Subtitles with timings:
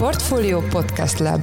[0.00, 1.40] Portfolio Podcast Lab.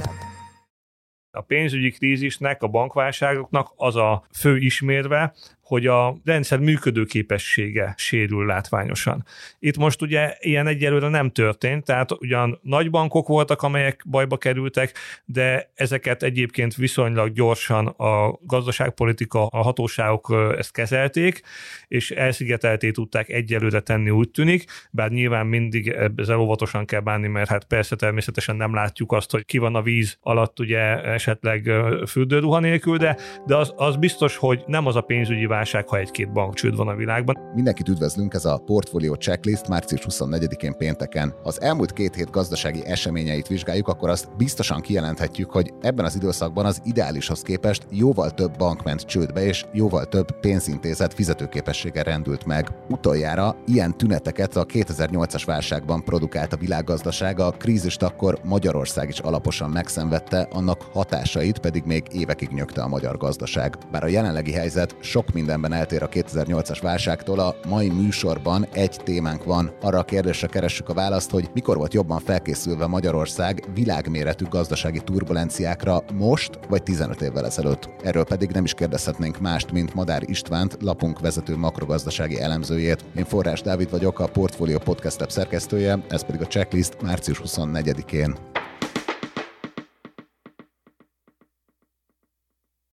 [1.30, 5.34] A pénzügyi krízisnek, a bankválságoknak az a fő ismérve,
[5.68, 9.24] hogy a rendszer működőképessége sérül látványosan.
[9.58, 14.92] Itt most ugye ilyen egyelőre nem történt, tehát ugyan nagy bankok voltak, amelyek bajba kerültek,
[15.24, 21.40] de ezeket egyébként viszonylag gyorsan a gazdaságpolitika, a hatóságok ezt kezelték,
[21.88, 27.48] és elszigetelté tudták egyelőre tenni, úgy tűnik, bár nyilván mindig ezzel óvatosan kell bánni, mert
[27.48, 31.70] hát persze természetesen nem látjuk azt, hogy ki van a víz alatt ugye esetleg
[32.06, 33.16] fürdőruha nélkül, de,
[33.46, 36.94] de az, az biztos, hogy nem az a pénzügyi válság, ha egy-két bankcsőd van a
[36.94, 37.36] világban.
[37.54, 41.34] Mindenkit üdvözlünk, ez a Portfolio Checklist március 24-én pénteken.
[41.42, 46.64] Az elmúlt két hét gazdasági eseményeit vizsgáljuk, akkor azt biztosan kijelenthetjük, hogy ebben az időszakban
[46.64, 52.68] az ideálishoz képest jóval több bank ment csődbe, és jóval több pénzintézet fizetőképessége rendült meg.
[52.88, 59.70] Utoljára ilyen tüneteket a 2008-as válságban produkált a világgazdaság, a krízist akkor Magyarország is alaposan
[59.70, 63.76] megszenvedte, annak hatásait pedig még évekig nyögte a magyar gazdaság.
[63.90, 69.00] Bár a jelenlegi helyzet sok minden mindenben eltér a 2008-as válságtól, a mai műsorban egy
[69.04, 69.70] témánk van.
[69.82, 76.02] Arra a kérdésre keressük a választ, hogy mikor volt jobban felkészülve Magyarország világméretű gazdasági turbulenciákra
[76.12, 77.88] most vagy 15 évvel ezelőtt.
[78.02, 83.04] Erről pedig nem is kérdezhetnénk mást, mint Madár Istvánt, lapunk vezető makrogazdasági elemzőjét.
[83.16, 88.57] Én Forrás Dávid vagyok, a Portfolio Podcast szerkesztője, ez pedig a checklist március 24-én.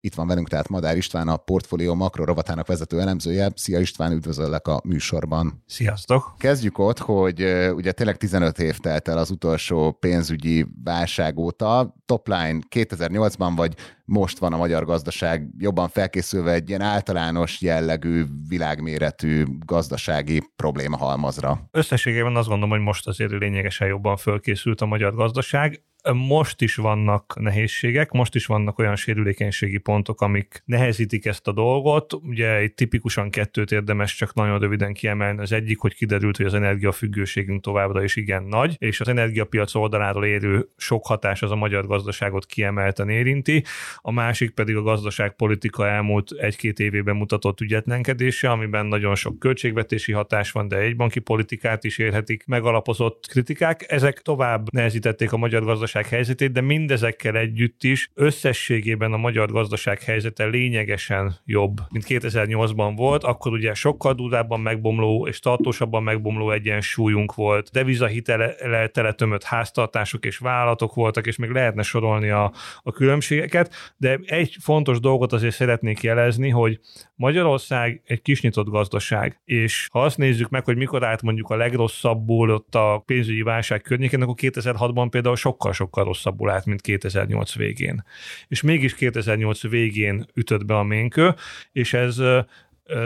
[0.05, 3.51] Itt van velünk tehát Madár István, a Portfólió makro rovatának vezető elemzője.
[3.55, 5.63] Szia István, üdvözöllek a műsorban.
[5.65, 6.33] Sziasztok!
[6.37, 7.43] Kezdjük ott, hogy
[7.75, 11.95] ugye tényleg 15 év telt el az utolsó pénzügyi válság óta.
[12.05, 13.73] Topline 2008-ban vagy
[14.05, 21.67] most van a magyar gazdaság jobban felkészülve egy ilyen általános jellegű, világméretű gazdasági probléma halmazra?
[21.71, 25.83] Összességében azt gondolom, hogy most azért lényegesen jobban felkészült a magyar gazdaság.
[26.11, 32.13] Most is vannak nehézségek, most is vannak olyan sérülékenységi pontok, amik nehezítik ezt a dolgot.
[32.13, 35.41] Ugye itt tipikusan kettőt érdemes csak nagyon röviden kiemelni.
[35.41, 40.25] Az egyik, hogy kiderült, hogy az energiafüggőségünk továbbra is igen nagy, és az energiapiac oldaláról
[40.25, 43.63] érő sok hatás az a magyar gazdaságot kiemelten érinti.
[43.97, 50.51] A másik pedig a gazdaságpolitika elmúlt egy-két évében mutatott ügyetlenkedése, amiben nagyon sok költségvetési hatás
[50.51, 53.85] van, de egybanki politikát is érhetik megalapozott kritikák.
[53.91, 59.51] Ezek tovább nehezítették a magyar gazdaság gazdaság helyzetét, de mindezekkel együtt is összességében a magyar
[59.51, 66.51] gazdaság helyzete lényegesen jobb, mint 2008-ban volt, akkor ugye sokkal durvábban megbomló és tartósabban megbomló
[66.51, 73.93] egyensúlyunk volt, devizahitele teletömött háztartások és vállalatok voltak, és még lehetne sorolni a, a különbségeket,
[73.97, 76.79] de egy fontos dolgot azért szeretnék jelezni, hogy
[77.15, 82.49] Magyarország egy kisnyitott gazdaság, és ha azt nézzük meg, hogy mikor állt mondjuk a legrosszabbul
[82.49, 88.03] ott a pénzügyi válság környékén, akkor 2006-ban például sokkal sokkal rosszabbul állt, mint 2008 végén.
[88.47, 91.33] És mégis 2008 végén ütött be a ménkő,
[91.71, 92.21] és ez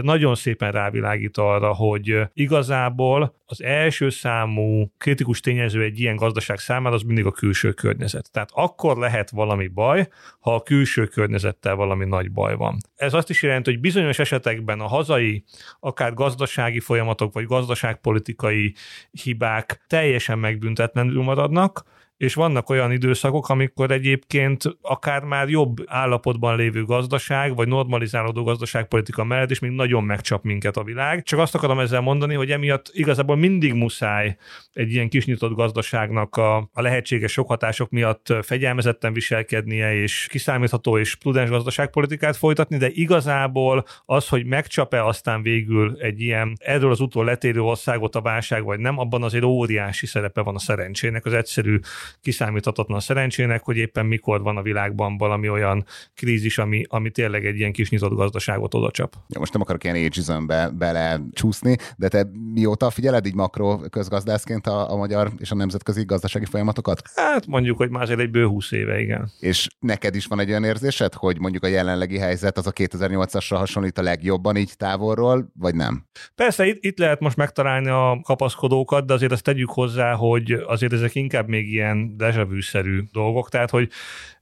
[0.02, 6.96] nagyon szépen rávilágít arra, hogy igazából az első számú kritikus tényező egy ilyen gazdaság számára
[6.96, 8.32] az mindig a külső környezet.
[8.32, 10.08] Tehát akkor lehet valami baj,
[10.40, 12.78] ha a külső környezettel valami nagy baj van.
[12.96, 15.44] Ez azt is jelenti, hogy bizonyos esetekben a hazai,
[15.80, 18.74] akár gazdasági folyamatok, vagy gazdaságpolitikai
[19.12, 21.84] hibák teljesen megbüntetlenül maradnak,
[22.18, 29.24] és vannak olyan időszakok, amikor egyébként akár már jobb állapotban lévő gazdaság, vagy normalizálódó gazdaságpolitika
[29.24, 31.24] mellett is még nagyon megcsap minket a világ.
[31.24, 34.38] Csak azt akarom ezzel mondani, hogy emiatt igazából mindig muszáj
[34.74, 41.16] egy ilyen kisnyitott gazdaságnak a, a lehetséges sok hatások miatt fegyelmezetten viselkednie, és kiszámítható és
[41.16, 47.26] prudens gazdaságpolitikát folytatni, de igazából az, hogy megcsap-e aztán végül egy ilyen erről az útról
[47.26, 51.80] letérő országot a válság, vagy nem, abban azért óriási szerepe van a szerencsének, az egyszerű
[52.22, 55.86] kiszámíthatatlan szerencsének, hogy éppen mikor van a világban valami olyan
[56.16, 59.16] krízis, ami, ami tényleg egy ilyen kis nyitott gazdaságot odacsap.
[59.28, 64.68] Ja, most nem akarok ilyen ageismbe bele csúszni, de te mióta figyeled így makro közgazdászként
[64.68, 67.02] a, a magyar és a nemzetközi gazdasági folyamatokat?
[67.16, 69.32] Hát mondjuk, hogy már egy bő 20 éve, igen.
[69.40, 73.56] És neked is van egy olyan érzésed, hogy mondjuk a jelenlegi helyzet az a 2008-asra
[73.58, 76.06] hasonlít a legjobban így távolról, vagy nem?
[76.36, 80.94] Persze, itt, itt lehet most megtalálni a kapaszkodókat, de azért azt tegyük hozzá, hogy azért
[80.94, 83.90] ezek inkább még ilyen ilyen dejavű-szerű dolgok, tehát hogy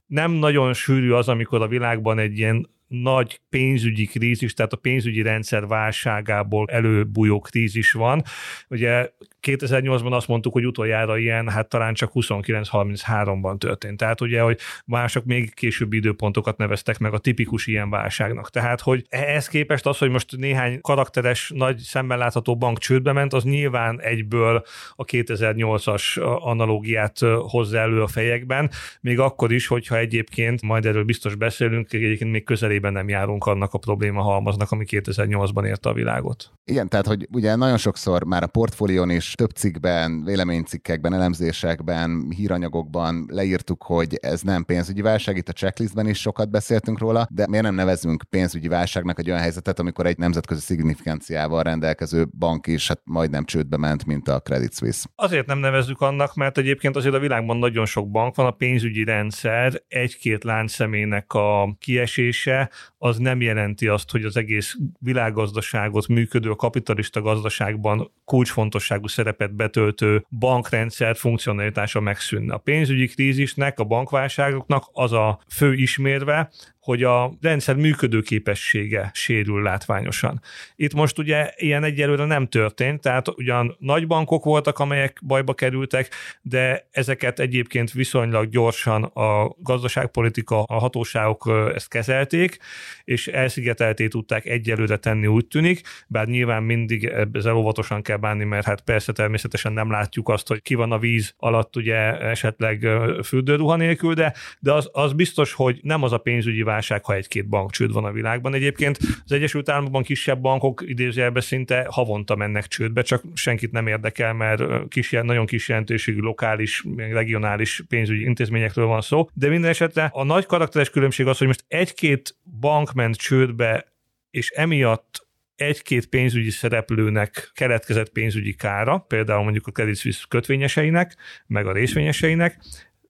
[0.06, 5.22] nem nagyon sűrű az, amikor a világban egy ilyen nagy pénzügyi krízis, tehát a pénzügyi
[5.22, 8.22] rendszer válságából előbújó krízis van.
[8.68, 9.10] Ugye
[9.46, 13.96] 2008-ban azt mondtuk, hogy utoljára ilyen, hát talán csak 29-33-ban történt.
[13.96, 18.50] Tehát ugye, hogy mások még későbbi időpontokat neveztek meg a tipikus ilyen válságnak.
[18.50, 23.32] Tehát, hogy ehhez képest az, hogy most néhány karakteres, nagy szemben látható bank csődbe ment,
[23.32, 24.64] az nyilván egyből
[24.94, 28.70] a 2008-as analógiát hozza elő a fejekben,
[29.00, 33.74] még akkor is, hogyha egyébként, majd erről biztos beszélünk, egyébként még közelében nem járunk annak
[33.74, 36.50] a probléma halmaznak, ami 2008-ban érte a világot.
[36.64, 43.26] Igen, tehát hogy ugye nagyon sokszor már a portfólión is több cikkben, véleménycikkekben, elemzésekben, híranyagokban
[43.28, 47.64] leírtuk, hogy ez nem pénzügyi válság, itt a checklistben is sokat beszéltünk róla, de miért
[47.64, 53.00] nem nevezünk pénzügyi válságnak egy olyan helyzetet, amikor egy nemzetközi szignifikánciával rendelkező bank is hát
[53.04, 55.08] majdnem csődbe ment, mint a Credit Suisse.
[55.14, 59.04] Azért nem nevezzük annak, mert egyébként azért a világban nagyon sok bank van, a pénzügyi
[59.04, 67.20] rendszer egy-két láncszemének a kiesése az nem jelenti azt, hogy az egész világgazdaságot működő, kapitalista
[67.20, 72.54] gazdaságban kulcsfontosságú szerepet betöltő bankrendszer funkcionalitása megszűnne.
[72.54, 76.50] A pénzügyi krízisnek, a bankválságoknak az a fő ismérve,
[76.86, 80.40] hogy a rendszer működőképessége sérül látványosan.
[80.76, 86.08] Itt most ugye ilyen egyelőre nem történt, tehát ugyan nagy bankok voltak, amelyek bajba kerültek,
[86.42, 92.58] de ezeket egyébként viszonylag gyorsan a gazdaságpolitika, a hatóságok ezt kezelték,
[93.04, 98.66] és elszigetelté tudták egyelőre tenni, úgy tűnik, bár nyilván mindig ezzel óvatosan kell bánni, mert
[98.66, 102.88] hát persze természetesen nem látjuk azt, hogy ki van a víz alatt ugye esetleg
[103.24, 107.48] fürdőruha nélkül, de, de az, az biztos, hogy nem az a pénzügyi válság, ha egy-két
[107.48, 108.54] bankcsőd van a világban.
[108.54, 114.32] Egyébként az Egyesült Államokban kisebb bankok idézőjelben szinte havonta mennek csődbe, csak senkit nem érdekel,
[114.32, 119.28] mert kis, nagyon kis jelentőségű lokális, regionális pénzügyi intézményekről van szó.
[119.34, 123.86] De minden esetre a nagy karakteres különbség az, hogy most egy-két bank ment csődbe,
[124.30, 125.26] és emiatt
[125.56, 132.58] egy-két pénzügyi szereplőnek keletkezett pénzügyi kára, például mondjuk a Credit Suisse kötvényeseinek, meg a részvényeseinek,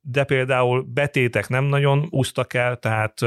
[0.08, 3.20] de például betétek nem nagyon úsztak el, tehát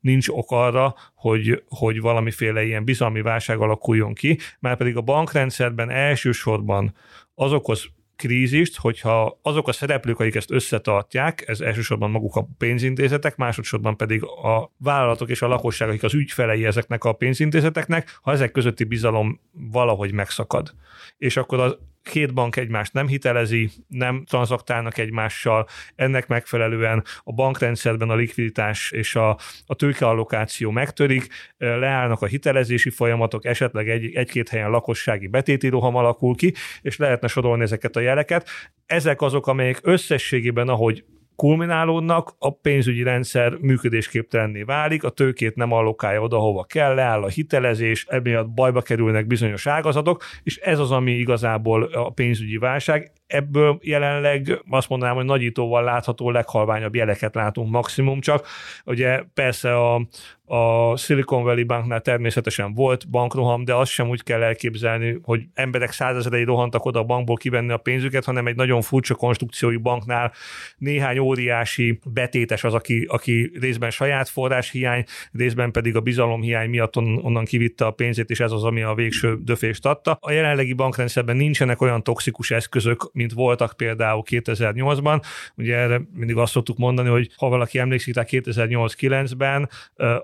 [0.00, 5.90] nincs ok arra, hogy, hogy valamiféle ilyen bizalmi válság alakuljon ki, már pedig a bankrendszerben
[5.90, 6.94] elsősorban
[7.34, 13.96] azokhoz krízist, hogyha azok a szereplők, akik ezt összetartják, ez elsősorban maguk a pénzintézetek, másodszorban
[13.96, 18.84] pedig a vállalatok és a lakosság, akik az ügyfelei ezeknek a pénzintézeteknek, ha ezek közötti
[18.84, 20.74] bizalom valahogy megszakad.
[21.18, 28.10] És akkor az két bank egymást nem hitelezi, nem tranzaktálnak egymással, ennek megfelelően a bankrendszerben
[28.10, 31.26] a likviditás és a, a tőkeallokáció megtörik,
[31.58, 37.28] leállnak a hitelezési folyamatok, esetleg egy, egy-két helyen lakossági betéti roham alakul ki, és lehetne
[37.28, 38.48] sorolni ezeket a jeleket.
[38.86, 41.04] Ezek azok, amelyek összességében, ahogy
[41.40, 47.28] kulminálódnak, a pénzügyi rendszer működésképtelenné válik, a tőkét nem allokálja oda, hova kell, leáll a
[47.28, 53.12] hitelezés, emiatt bajba kerülnek bizonyos ágazatok, és ez az, ami igazából a pénzügyi válság.
[53.30, 58.46] Ebből jelenleg azt mondanám, hogy nagyítóval látható leghalványabb jeleket látunk maximum csak.
[58.84, 60.06] Ugye persze a,
[60.44, 65.92] a Silicon Valley Banknál természetesen volt bankroham, de azt sem úgy kell elképzelni, hogy emberek
[65.92, 70.32] százezerei rohantak oda a bankból kivenni a pénzüket, hanem egy nagyon furcsa konstrukciói banknál
[70.76, 76.68] néhány óriási betétes az, aki, aki részben saját forrás hiány, részben pedig a bizalom hiány
[76.68, 80.18] miatt on, onnan kivitte a pénzét, és ez az, ami a végső döfést adta.
[80.20, 85.22] A jelenlegi bankrendszerben nincsenek olyan toxikus eszközök, mint voltak például 2008-ban.
[85.56, 89.68] Ugye erre mindig azt szoktuk mondani, hogy ha valaki emlékszik rá 2008-9-ben,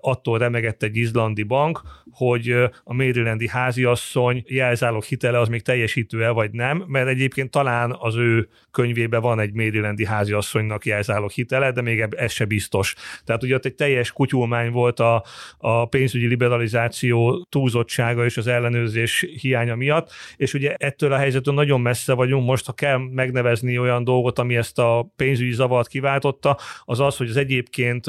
[0.01, 2.51] attól remegett egy izlandi bank, hogy
[2.85, 8.49] a Marylandi háziasszony jelzálog hitele az még teljesítő-e vagy nem, mert egyébként talán az ő
[8.71, 12.95] könyvében van egy Marylandi háziasszonynak jelzálog hitele, de még ez se biztos.
[13.25, 15.25] Tehát ugye ott egy teljes kutyulmány volt a,
[15.59, 21.81] a pénzügyi liberalizáció túlzottsága és az ellenőrzés hiánya miatt, és ugye ettől a helyzetől nagyon
[21.81, 22.47] messze vagyunk.
[22.47, 27.29] Most, ha kell megnevezni olyan dolgot, ami ezt a pénzügyi zavart kiváltotta, az az, hogy
[27.29, 28.07] az egyébként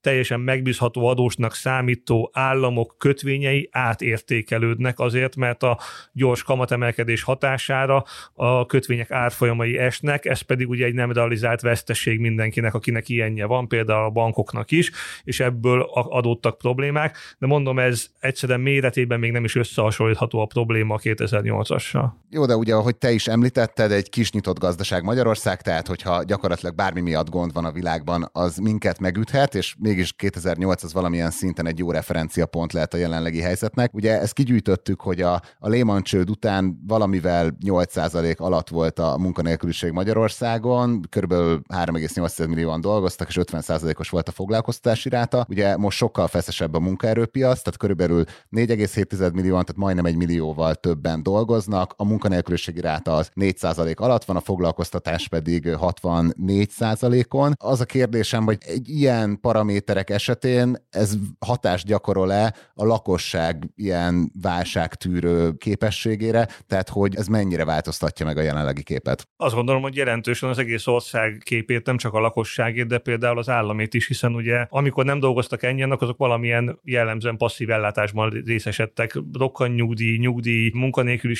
[0.00, 5.78] teljesen megbízható adósnak számító államok kötvényei átértékelődnek azért, mert a
[6.12, 12.74] gyors kamatemelkedés hatására a kötvények árfolyamai esnek, ez pedig ugye egy nem realizált veszteség mindenkinek,
[12.74, 14.90] akinek ilyenje van, például a bankoknak is,
[15.24, 20.94] és ebből adódtak problémák, de mondom, ez egyszerűen méretében még nem is összehasonlítható a probléma
[20.94, 22.10] a 2008-assal.
[22.30, 26.74] Jó, de ugye, ahogy te is említetted, egy kis nyitott gazdaság Magyarország, tehát hogyha gyakorlatilag
[26.74, 31.66] bármi miatt gond van a világban, az minket megüthet, és mégis 2008 az valamilyen szinten
[31.66, 33.94] egy jó referenciapont lehet a jelenlegi helyzetnek.
[33.94, 39.92] Ugye ezt kigyűjtöttük, hogy a, a Lehman csőd után valamivel 8% alatt volt a munkanélküliség
[39.92, 41.32] Magyarországon, kb.
[41.32, 45.46] 3,8 millióan dolgoztak, és 50%-os volt a foglalkoztatási ráta.
[45.48, 48.24] Ugye most sokkal feszesebb a munkaerőpiac, tehát körülbelül
[48.56, 54.36] 4,7 millióan, tehát majdnem egy millióval többen dolgoznak, a munkanélküliségi ráta az 4% alatt van,
[54.36, 57.52] a foglalkoztatás pedig 64%-on.
[57.58, 59.40] Az a kérdésem, hogy egy ilyen
[59.80, 68.26] paraméterek esetén ez hatást gyakorol-e a lakosság ilyen válságtűrő képességére, tehát hogy ez mennyire változtatja
[68.26, 69.28] meg a jelenlegi képet?
[69.36, 73.48] Azt gondolom, hogy jelentősen az egész ország képét, nem csak a lakosságét, de például az
[73.48, 79.70] államét is, hiszen ugye amikor nem dolgoztak ennyien, azok valamilyen jellemzően passzív ellátásban részesedtek, rokkan
[79.70, 80.72] nyugdíj, nyugdíj,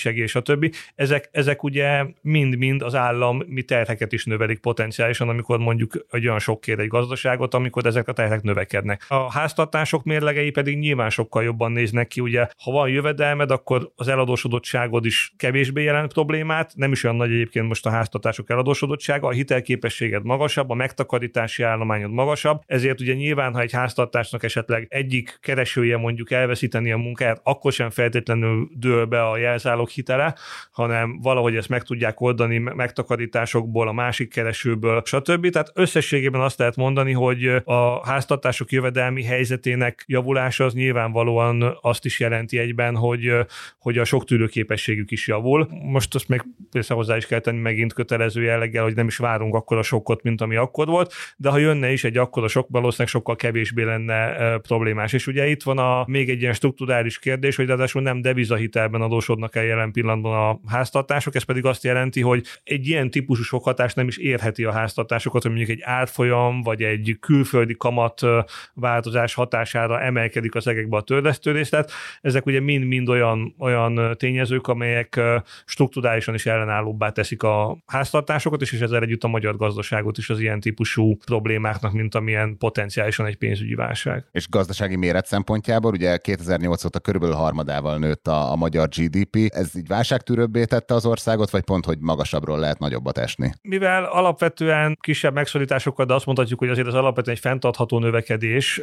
[0.02, 0.72] és a többi.
[0.94, 6.38] Ezek, ezek ugye mind-mind az állam mi terheket is növelik potenciálisan, amikor mondjuk egy olyan
[6.38, 9.04] sok kér egy gazdaságot, amikor ezek a terhek növekednek.
[9.08, 14.08] A háztartások mérlegei pedig nyilván sokkal jobban néznek ki, ugye ha van jövedelmed, akkor az
[14.08, 19.30] eladósodottságod is kevésbé jelent problémát, nem is olyan nagy egyébként most a háztartások eladósodottsága, a
[19.30, 25.96] hitelképességed magasabb, a megtakarítási állományod magasabb, ezért ugye nyilván, ha egy háztartásnak esetleg egyik keresője
[25.96, 30.34] mondjuk elveszíteni a munkáját, akkor sem feltétlenül dől be a jelzálog hitele,
[30.70, 35.50] hanem valahogy ezt meg tudják oldani megtakarításokból, a másik keresőből, stb.
[35.50, 42.20] Tehát összességében azt lehet mondani, hogy a háztartások jövedelmi helyzetének javulása az nyilvánvalóan azt is
[42.20, 43.32] jelenti egyben, hogy,
[43.78, 45.68] hogy a sok tűrőképességük is javul.
[45.82, 49.54] Most azt még persze hozzá is kell tenni megint kötelező jelleggel, hogy nem is várunk
[49.54, 53.08] akkor a sokkot, mint ami akkor volt, de ha jönne is egy akkora sok, valószínűleg
[53.08, 55.12] sokkal kevésbé lenne problémás.
[55.12, 59.56] És ugye itt van a, még egy ilyen strukturális kérdés, hogy ráadásul nem devizahitelben adósodnak
[59.56, 64.08] el jelen pillanatban a háztartások, ez pedig azt jelenti, hogy egy ilyen típusú sokhatás nem
[64.08, 68.07] is érheti a háztartásokat, hogy mondjuk egy átfolyam vagy egy külföldi kamat
[68.74, 71.68] változás hatására emelkedik az egekbe a törlesztődés.
[71.68, 75.20] Tehát ezek ugye mind-mind olyan, olyan tényezők, amelyek
[75.64, 80.40] strukturálisan is ellenállóbbá teszik a háztartásokat, és, és ezzel együtt a magyar gazdaságot is az
[80.40, 84.24] ilyen típusú problémáknak, mint amilyen potenciálisan egy pénzügyi válság.
[84.32, 89.36] És gazdasági méret szempontjából ugye 2008 óta körülbelül harmadával nőtt a, a magyar GDP.
[89.54, 93.52] Ez így válságtűrőbbé tette az országot, vagy pont, hogy magasabbról lehet nagyobbat esni?
[93.62, 98.80] Mivel alapvetően kisebb megszorításokkal, de azt mondhatjuk, hogy azért az alapvetően egy fenntartható növekedés,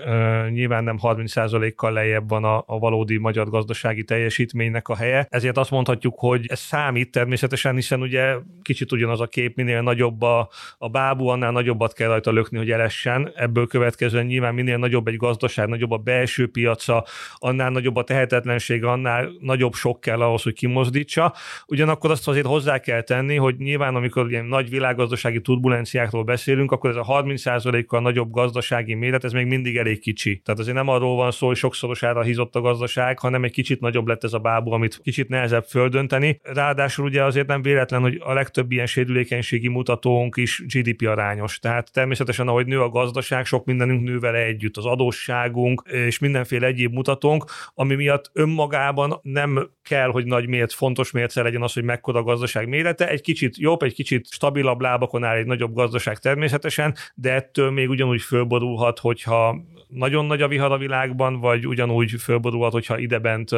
[0.50, 5.72] nyilván nem 30%-kal lejjebb van a, a valódi magyar gazdasági teljesítménynek a helye, ezért azt
[5.72, 10.90] mondhatjuk, hogy ez számít természetesen, hiszen ugye kicsit ugyanaz a kép, minél nagyobb a, a
[10.90, 13.32] bábú, annál nagyobbat kell rajta lökni, hogy elessen.
[13.36, 17.06] Ebből következően nyilván minél nagyobb egy gazdaság, nagyobb a belső piaca,
[17.36, 21.34] annál nagyobb a tehetetlenség, annál nagyobb sok kell ahhoz, hogy kimozdítsa.
[21.68, 26.90] Ugyanakkor azt azért hozzá kell tenni, hogy nyilván amikor ilyen nagy világgazdasági turbulenciákról beszélünk, akkor
[26.90, 30.42] ez a 30%-kal nagyobb gazdasági méret, ez még mindig elég kicsi.
[30.44, 34.08] Tehát azért nem arról van szó, hogy sokszorosára hízott a gazdaság, hanem egy kicsit nagyobb
[34.08, 36.40] lett ez a bábú, amit kicsit nehezebb földönteni.
[36.44, 41.60] Ráadásul ugye azért nem véletlen, hogy a legtöbb ilyen sérülékenységi mutatónk is GDP arányos.
[41.60, 46.68] Tehát természetesen, ahogy nő a gazdaság, sok mindenünk nő vele együtt, az adósságunk és mindenféle
[46.68, 51.84] egyéb mutatónk, ami miatt önmagában nem kell, hogy nagy mért, fontos mérce legyen az, hogy
[51.84, 53.10] mekkora a gazdaság mérete.
[53.10, 57.90] Egy kicsit jobb, egy kicsit stabilabb lábakon áll egy nagyobb gazdaság természetesen, de ettől még
[57.90, 59.56] ugyanúgy fölborulhat, hogyha
[59.96, 63.50] nagyon nagy a vihar a világban, vagy ugyanúgy fölborulhat, hogyha idebent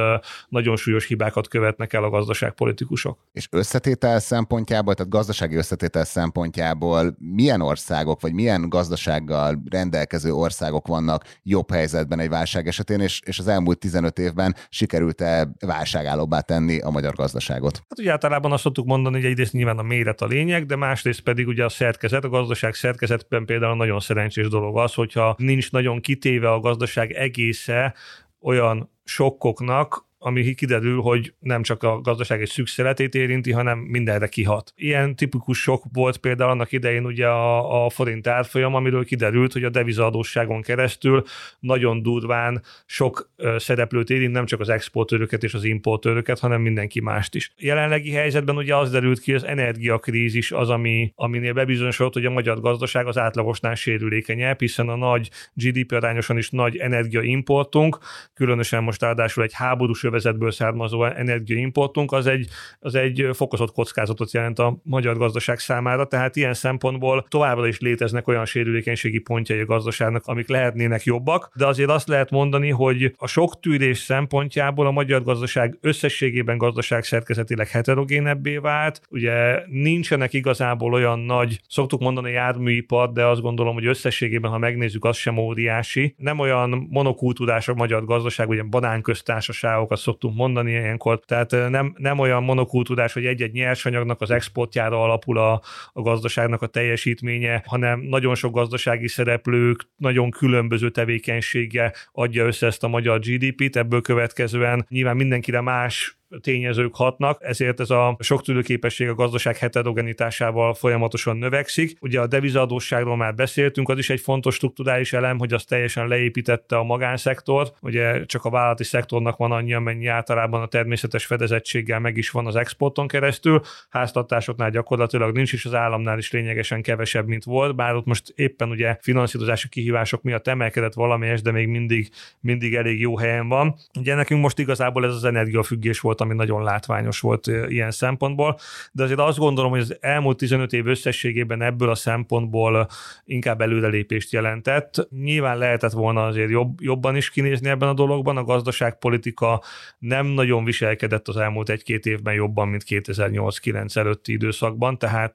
[0.50, 3.20] nagyon súlyos hibákat követnek el a gazdaságpolitikusok.
[3.34, 11.24] És összetétel szempontjából, tehát gazdasági összetétel szempontjából milyen országok, vagy milyen gazdasággal rendelkező országok vannak
[11.44, 16.90] jobb helyzetben egy válság esetén, és, és az elmúlt 15 évben sikerült-e válságállóbbá tenni a
[16.90, 17.76] magyar gazdaságot?
[17.90, 21.22] Hát ugye általában azt szoktuk mondani, hogy egyrészt nyilván a méret a lényeg, de másrészt
[21.22, 26.02] pedig ugye a szerkezet, a gazdaság szerkezetben például nagyon szerencsés dolog az, hogyha nincs nagyon
[26.02, 27.94] kitéve a gazdaság egésze
[28.42, 34.74] olyan sokkoknak, ami kiderül, hogy nem csak a gazdaság egy szükszeretét érinti, hanem mindenre kihat.
[34.76, 39.64] Ilyen tipikus sok volt például annak idején ugye a, a forint árfolyam, amiről kiderült, hogy
[39.64, 41.24] a devizaadósságon keresztül
[41.60, 47.36] nagyon durván sok szereplőt érint, nem csak az exportőröket és az importőröket, hanem mindenki mást
[47.36, 47.54] is.
[47.58, 52.32] Jelenlegi helyzetben ugye az derült ki, hogy az energiakrízis az, ami, aminél bebizonyosodott, hogy a
[52.32, 57.98] magyar gazdaság az átlagosnál sérülékenyebb, hiszen a nagy GDP arányosan is nagy energiaimportunk,
[58.34, 62.48] különösen most most ráadásul egy háborús övezetből származó energiaimportunk, az egy,
[62.80, 68.28] az egy fokozott kockázatot jelent a magyar gazdaság számára, tehát ilyen szempontból továbbra is léteznek
[68.28, 73.28] olyan sérülékenységi pontjai a gazdaságnak, amik lehetnének jobbak, de azért azt lehet mondani, hogy a
[73.28, 79.02] sok tűrés szempontjából a magyar gazdaság összességében gazdaság szerkezetileg heterogénebbé vált.
[79.10, 85.06] Ugye nincsenek igazából olyan nagy, szoktuk mondani járműipar, de azt gondolom, hogy összességében, ha megnézzük,
[85.06, 86.14] az sem óriási.
[86.18, 92.44] Nem olyan monokultúrás a magyar gazdaság, ugye banánköztársaságokat szoktunk mondani ilyenkor, tehát nem, nem olyan
[92.44, 95.62] monokultúrás, hogy egy-egy nyersanyagnak az exportjára alapul a,
[95.94, 102.84] a gazdaságnak a teljesítménye, hanem nagyon sok gazdasági szereplők nagyon különböző tevékenysége adja össze ezt
[102.84, 109.10] a magyar GDP-t, ebből következően nyilván mindenkire más tényezők hatnak, ezért ez a sok tűrőképesség
[109.10, 111.98] a gazdaság heterogenitásával folyamatosan növekszik.
[112.02, 116.78] Ugye a devizadósságról már beszéltünk, az is egy fontos strukturális elem, hogy az teljesen leépítette
[116.78, 117.72] a magánszektor.
[117.82, 122.48] Ugye csak a vállalati szektornak van annyi, amennyi általában a természetes fedezettséggel meg is van
[122.48, 123.62] az exporton keresztül.
[123.90, 128.70] Háztartásoknál gyakorlatilag nincs, és az államnál is lényegesen kevesebb, mint volt, bár ott most éppen
[128.70, 133.76] ugye finanszírozási kihívások miatt emelkedett valamelyes, de még mindig, mindig elég jó helyen van.
[134.00, 138.58] Ugye nekünk most igazából ez az energiafüggés volt volt, ami nagyon látványos volt ilyen szempontból,
[138.92, 142.88] de azért azt gondolom, hogy az elmúlt 15 év összességében ebből a szempontból
[143.26, 145.08] inkább előrelépést jelentett.
[145.10, 149.62] Nyilván lehetett volna azért jobb, jobban is kinézni ebben a dologban, a gazdaságpolitika
[150.00, 155.34] nem nagyon viselkedett az elmúlt egy-két évben jobban, mint 2008-9 előtti időszakban, tehát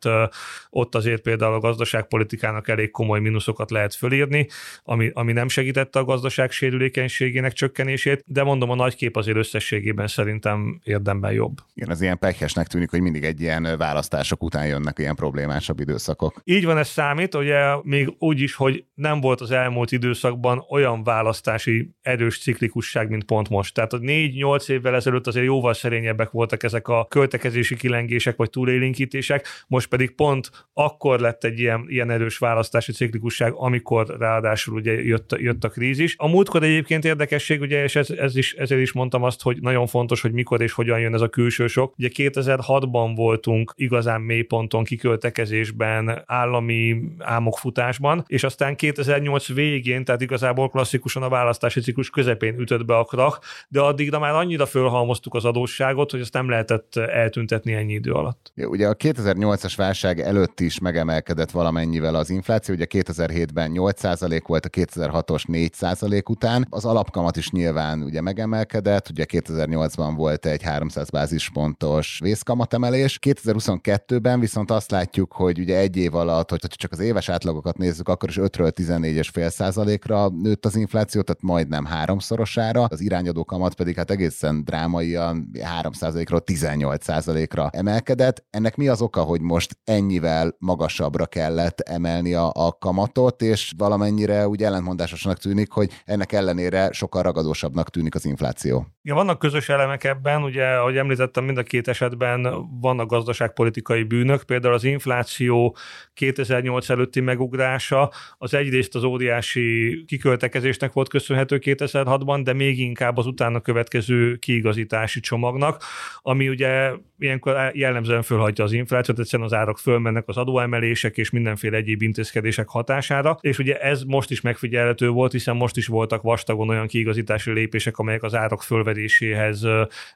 [0.71, 4.47] ott azért például a gazdaságpolitikának elég komoly mínuszokat lehet fölírni,
[4.85, 10.07] ami, ami nem segítette a gazdaság sérülékenységének csökkenését, de mondom, a nagy kép azért összességében
[10.07, 11.59] szerintem érdemben jobb.
[11.75, 16.41] Igen, az ilyen pekesnek tűnik, hogy mindig egy ilyen választások után jönnek ilyen problémásabb időszakok.
[16.45, 21.05] Így van, ez számít, ugye még úgy is, hogy nem volt az elmúlt időszakban olyan
[21.05, 23.75] választási erős ciklikusság, mint pont most.
[23.75, 29.47] Tehát a négy-nyolc évvel ezelőtt azért jóval szerényebbek voltak ezek a költekezési kilengések vagy túlélinkítések,
[29.67, 35.35] most pedig pont akkor lett egy ilyen, ilyen erős választási ciklikusság, amikor ráadásul ugye jött,
[35.39, 36.15] jött a krízis.
[36.19, 39.87] A múltkor egyébként érdekesség, ugye, és ez, ez is, ezért is mondtam azt, hogy nagyon
[39.87, 41.95] fontos, hogy mikor és hogyan jön ez a külső sok.
[41.99, 51.23] Ugye 2006-ban voltunk igazán mélyponton kiköltekezésben, állami álmokfutásban, és aztán 2008 végén, tehát igazából klasszikusan
[51.23, 56.11] a választási ciklus közepén ütött be a krach, de addigra már annyira fölhalmoztuk az adósságot,
[56.11, 58.53] hogy azt nem lehetett eltüntetni ennyi idő alatt.
[58.55, 64.65] Ja, ugye a 2008-as válság előtt is megemelkedett valamennyivel az infláció, ugye 2007-ben 8% volt,
[64.65, 66.67] a 2006-os 4% után.
[66.71, 73.19] Az alapkamat is nyilván ugye megemelkedett, ugye 2008-ban volt egy 300 bázispontos vészkamatemelés.
[73.23, 78.09] 2022-ben viszont azt látjuk, hogy ugye egy év alatt, hogy csak az éves átlagokat nézzük,
[78.09, 82.85] akkor is 5-ről 14,5 százalékra nőtt az infláció, tehát majdnem háromszorosára.
[82.85, 88.45] Az irányadó kamat pedig hát egészen drámaian 3 százalékról 18 százalékra emelkedett.
[88.51, 94.49] Ennek mi az oka, hogy most ennyivel magasabbra kellett emelni a, a kamatot, és valamennyire
[94.49, 98.87] úgy ellentmondásosnak tűnik, hogy ennek ellenére sokkal ragadósabbnak tűnik az infláció.
[99.03, 104.43] Ja, vannak közös elemek ebben, ugye, ahogy említettem, mind a két esetben vannak gazdaságpolitikai bűnök,
[104.43, 105.77] például az infláció
[106.15, 113.27] 2008 előtti megugrása, az egyrészt az óriási kiköltekezésnek volt köszönhető 2006-ban, de még inkább az
[113.27, 115.83] utána következő kiigazítási csomagnak,
[116.23, 121.77] ami ugye ilyenkor jellemzően fölhagyja az inflációt, egyszerűen az árak fölmennek az adóemelések és mindenféle
[121.77, 126.69] egyéb intézkedések hatására, és ugye ez most is megfigyelhető volt, hiszen most is voltak vastagon
[126.69, 129.67] olyan kiigazítási lépések, amelyek az árak fölvedéséhez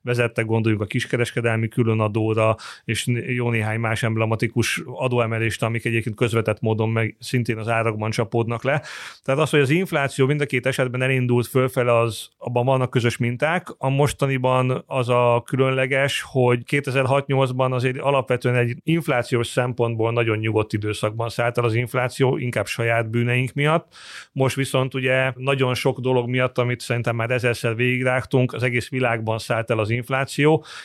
[0.02, 6.88] vezettek, gondoljunk a kiskereskedelmi különadóra, és jó néhány más emblematikus adóemelést, amik egyébként közvetett módon
[6.88, 8.82] meg szintén az árakban csapódnak le.
[9.24, 13.16] Tehát az, hogy az infláció mind a két esetben elindult fölfele, az abban vannak közös
[13.16, 13.68] minták.
[13.78, 21.28] A mostaniban az a különleges, hogy 2006-8-ban azért alapvetően egy inflációs szempontból nagyon nyugodt időszakban
[21.28, 23.94] szállt el az infláció, inkább saját bűneink miatt.
[24.32, 29.38] Most viszont ugye nagyon sok dolog miatt, amit szerintem már ezerszer végigrágtunk, az egész világban
[29.38, 30.05] szállt el az infláció,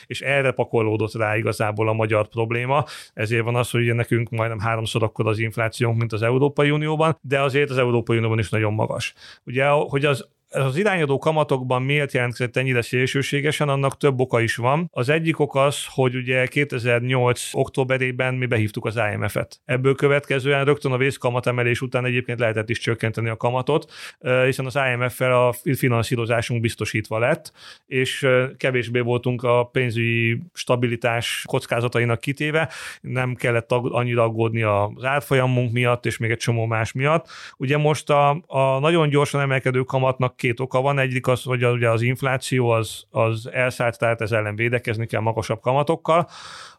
[0.05, 2.85] és erre pakolódott rá igazából a magyar probléma.
[3.13, 7.41] Ezért van az, hogy nekünk majdnem háromszor akkor az inflációnk, mint az Európai Unióban, de
[7.41, 9.13] azért az Európai Unióban is nagyon magas.
[9.45, 14.55] Ugye, hogy az ez az irányadó kamatokban miért jelentkezett ennyire szélsőségesen, annak több oka is
[14.55, 14.89] van.
[14.93, 17.49] Az egyik ok az, hogy ugye 2008.
[17.51, 19.61] októberében mi behívtuk az IMF-et.
[19.65, 23.91] Ebből következően rögtön a vészkamatemelés után egyébként lehetett is csökkenteni a kamatot,
[24.45, 27.51] hiszen az IMF-fel a finanszírozásunk biztosítva lett,
[27.85, 32.69] és kevésbé voltunk a pénzügyi stabilitás kockázatainak kitéve,
[33.01, 37.27] nem kellett annyira aggódni az árfolyamunk miatt, és még egy csomó más miatt.
[37.57, 40.99] Ugye most a, a nagyon gyorsan emelkedő kamatnak két oka van.
[40.99, 45.59] Egyik az, hogy ugye az infláció az, az elszállt, tehát ez ellen védekezni kell magasabb
[45.59, 46.27] kamatokkal.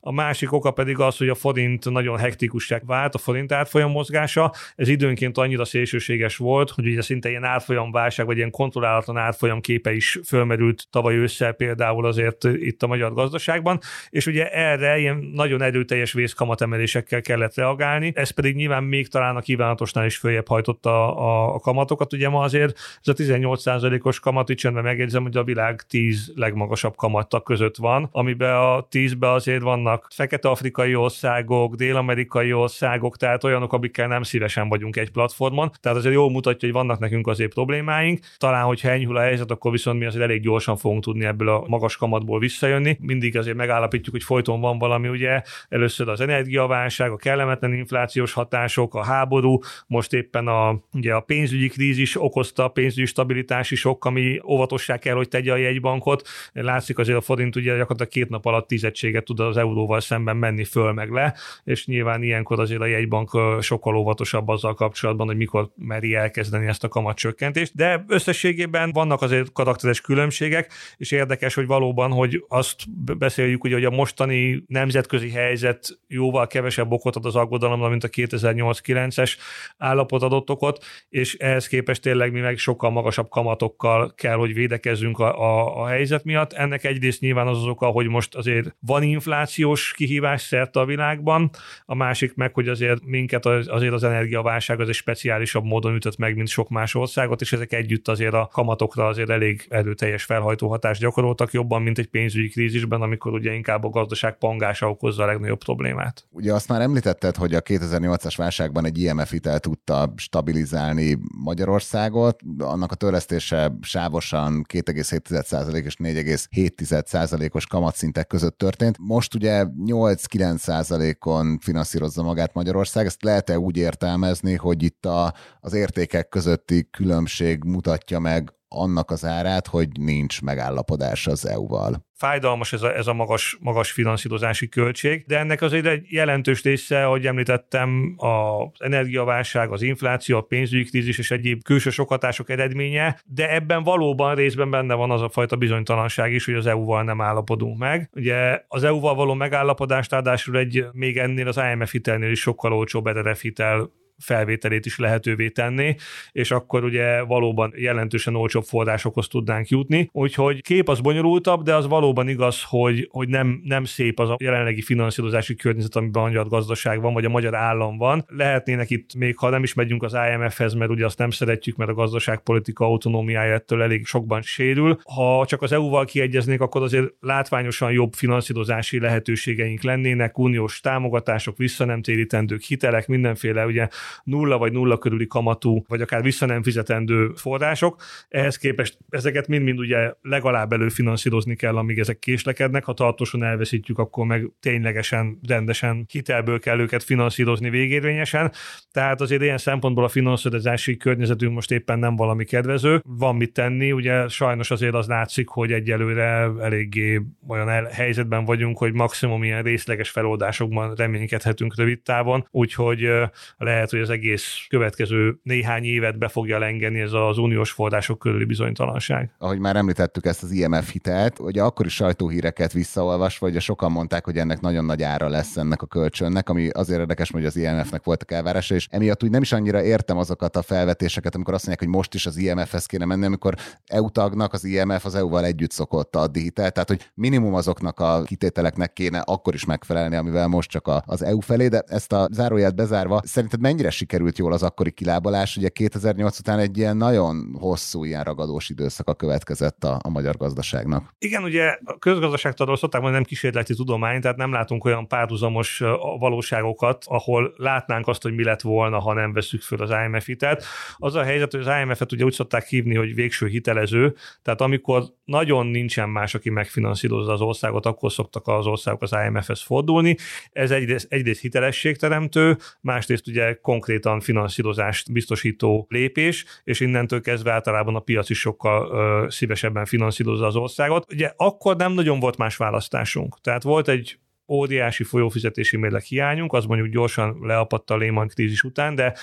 [0.04, 4.52] A másik oka pedig az, hogy a forint nagyon hektikussá vált, a forint átfolyam mozgása.
[4.76, 9.92] Ez időnként annyira szélsőséges volt, hogy ugye szinte ilyen átfolyamválság, vagy ilyen kontrollálatlan átfolyam képe
[9.92, 13.78] is fölmerült tavaly ősszel például azért itt a magyar gazdaságban,
[14.10, 19.40] és ugye erre ilyen nagyon erőteljes vészkamatemelésekkel kellett reagálni, ez pedig nyilván még talán a
[19.40, 22.12] kívánatosnál is följebb hajtotta a, a kamatokat.
[22.12, 23.14] Ugye ma azért ez a
[23.56, 28.86] 18%-os kamat, itt csendben megjegyzem, hogy a világ 10 legmagasabb kamatta között van, amiben a
[28.90, 35.70] 10-ben azért vannak fekete-afrikai országok, dél-amerikai országok, tehát olyanok, amikkel nem szívesen vagyunk egy platformon.
[35.80, 38.20] Tehát azért jól mutatja, hogy vannak nekünk azért problémáink.
[38.36, 41.64] Talán, hogyha enyhül a helyzet, akkor viszont mi azért elég gyorsan fogunk tudni ebből a
[41.66, 42.96] magas kamatból visszajönni.
[43.00, 48.94] Mindig azért megállapítjuk, hogy folyton van valami, ugye először az energiaválság, a kellemetlen inflációs hatások,
[48.94, 53.06] a háború, most éppen a, ugye a pénzügyi krízis okozta a pénzügyi
[53.42, 56.28] stabilitási sok, ami óvatosság kell, hogy tegye a jegybankot.
[56.52, 60.36] Látszik azért a forint ugye gyakorlatilag két nap alatt tízettséget tud az euró euróval szemben
[60.36, 65.36] menni föl meg le, és nyilván ilyenkor azért a jegybank sokkal óvatosabb azzal kapcsolatban, hogy
[65.36, 71.66] mikor meri elkezdeni ezt a kamatcsökkentést, de összességében vannak azért karakteres különbségek, és érdekes, hogy
[71.66, 72.76] valóban, hogy azt
[73.18, 78.08] beszéljük, ugye, hogy a mostani nemzetközi helyzet jóval kevesebb okot ad az aggodalomra, mint a
[78.08, 79.36] 2008-9-es
[79.78, 85.18] állapot adott okot, és ehhez képest tényleg mi meg sokkal magasabb kamatokkal kell, hogy védekezzünk
[85.18, 86.52] a, a, a helyzet miatt.
[86.52, 90.84] Ennek egyrészt nyilván az az oka, hogy most azért van infláció, inflációs kihívás szerte a
[90.84, 91.50] világban,
[91.86, 96.36] a másik meg, hogy azért minket azért az energiaválság az egy speciálisabb módon ütött meg,
[96.36, 101.00] mint sok más országot, és ezek együtt azért a kamatokra azért elég erőteljes felhajtó hatást
[101.00, 105.58] gyakoroltak jobban, mint egy pénzügyi krízisben, amikor ugye inkább a gazdaság pangása okozza a legnagyobb
[105.58, 106.26] problémát.
[106.30, 112.92] Ugye azt már említetted, hogy a 2008-as válságban egy IMF hitel tudta stabilizálni Magyarországot, annak
[112.92, 118.96] a törlesztése sávosan 2,7% és 4,7%-os kamatszintek között történt.
[118.98, 123.06] Most ugye 8-9 százalékon finanszírozza magát Magyarország.
[123.06, 129.24] Ezt lehet-e úgy értelmezni, hogy itt a, az értékek közötti különbség mutatja meg annak az
[129.24, 132.06] árát, hogy nincs megállapodás az EU-val.
[132.14, 137.04] Fájdalmas ez a, ez a magas, magas finanszírozási költség, de ennek azért egy jelentős része,
[137.04, 143.54] ahogy említettem, az energiaválság, az infláció, a pénzügyi krízis és egyéb külső sokatások eredménye, de
[143.54, 147.78] ebben valóban részben benne van az a fajta bizonytalanság is, hogy az EU-val nem állapodunk
[147.78, 148.10] meg.
[148.12, 153.06] Ugye az EU-val való megállapodást ráadásul egy még ennél az IMF hitelnél is sokkal olcsóbb
[153.06, 153.90] EDRF hitel
[154.22, 155.94] felvételét is lehetővé tenni,
[156.32, 160.08] és akkor ugye valóban jelentősen olcsóbb forrásokhoz tudnánk jutni.
[160.12, 164.36] Úgyhogy kép az bonyolultabb, de az valóban igaz, hogy, hogy nem, nem szép az a
[164.40, 168.24] jelenlegi finanszírozási környezet, amiben a magyar gazdaság van, vagy a magyar állam van.
[168.28, 171.90] Lehetnének itt még, ha nem is megyünk az IMF-hez, mert ugye azt nem szeretjük, mert
[171.90, 174.98] a gazdaságpolitika autonómiája ettől elég sokban sérül.
[175.14, 182.62] Ha csak az EU-val kiegyeznék, akkor azért látványosan jobb finanszírozási lehetőségeink lennének, uniós támogatások, visszanemtérítendők,
[182.62, 183.88] hitelek, mindenféle ugye
[184.24, 188.02] nulla vagy nulla körüli kamatú, vagy akár vissza nem fizetendő források.
[188.28, 192.84] Ehhez képest ezeket mind-mind ugye legalább előfinanszírozni kell, amíg ezek késlekednek.
[192.84, 198.52] Ha tartósan elveszítjük, akkor meg ténylegesen, rendesen hitelből kell őket finanszírozni végérvényesen.
[198.90, 203.02] Tehát azért ilyen szempontból a finanszírozási környezetünk most éppen nem valami kedvező.
[203.04, 208.78] Van mit tenni, ugye sajnos azért az látszik, hogy egyelőre eléggé olyan el, helyzetben vagyunk,
[208.78, 213.08] hogy maximum ilyen részleges feloldásokban reménykedhetünk rövid távon, úgyhogy
[213.56, 218.44] lehet, hogy az egész következő néhány évet be fogja lengeni ez az uniós források körüli
[218.44, 219.30] bizonytalanság.
[219.38, 224.24] Ahogy már említettük ezt az IMF hitelt, ugye akkor is sajtóhíreket visszaolvasva, hogy sokan mondták,
[224.24, 228.04] hogy ennek nagyon nagy ára lesz ennek a kölcsönnek, ami azért érdekes, hogy az IMF-nek
[228.04, 231.88] voltak elvárása, és emiatt úgy nem is annyira értem azokat a felvetéseket, amikor azt mondják,
[231.88, 233.54] hogy most is az IMF-hez kéne menni, amikor
[233.86, 238.22] EU tagnak az IMF az EU-val együtt szokott adni hitelt, tehát hogy minimum azoknak a
[238.22, 242.74] kitételeknek kéne akkor is megfelelni, amivel most csak az EU felé, de ezt a záróját
[242.74, 245.56] bezárva, szerinted mennyire sikerült jól az akkori kilábalás.
[245.56, 251.14] Ugye 2008 után egy ilyen nagyon hosszú, ilyen ragadós időszaka következett a, a magyar gazdaságnak.
[251.18, 255.82] Igen, ugye a közgazdaságtanról szokták hogy nem kísérleti tudomány, tehát nem látunk olyan párhuzamos
[256.18, 260.64] valóságokat, ahol látnánk azt, hogy mi lett volna, ha nem veszük föl az IMF hitelt.
[260.96, 265.04] Az a helyzet, hogy az IMF-et ugye úgy szokták hívni, hogy végső hitelező, tehát amikor
[265.24, 270.16] nagyon nincsen más, aki megfinanszírozza az országot, akkor szoktak az országok az IMF-hez fordulni.
[270.52, 278.00] Ez egyrészt, egyrészt hitelességteremtő, másrészt ugye konkrétan finanszírozást biztosító lépés, és innentől kezdve általában a
[278.00, 281.12] piac is sokkal ö, szívesebben finanszírozza az országot.
[281.12, 283.40] Ugye akkor nem nagyon volt más választásunk.
[283.40, 284.18] Tehát volt egy
[284.52, 289.14] óriási folyófizetési mérleg hiányunk, az mondjuk gyorsan leapadt a Lehman krízis után, de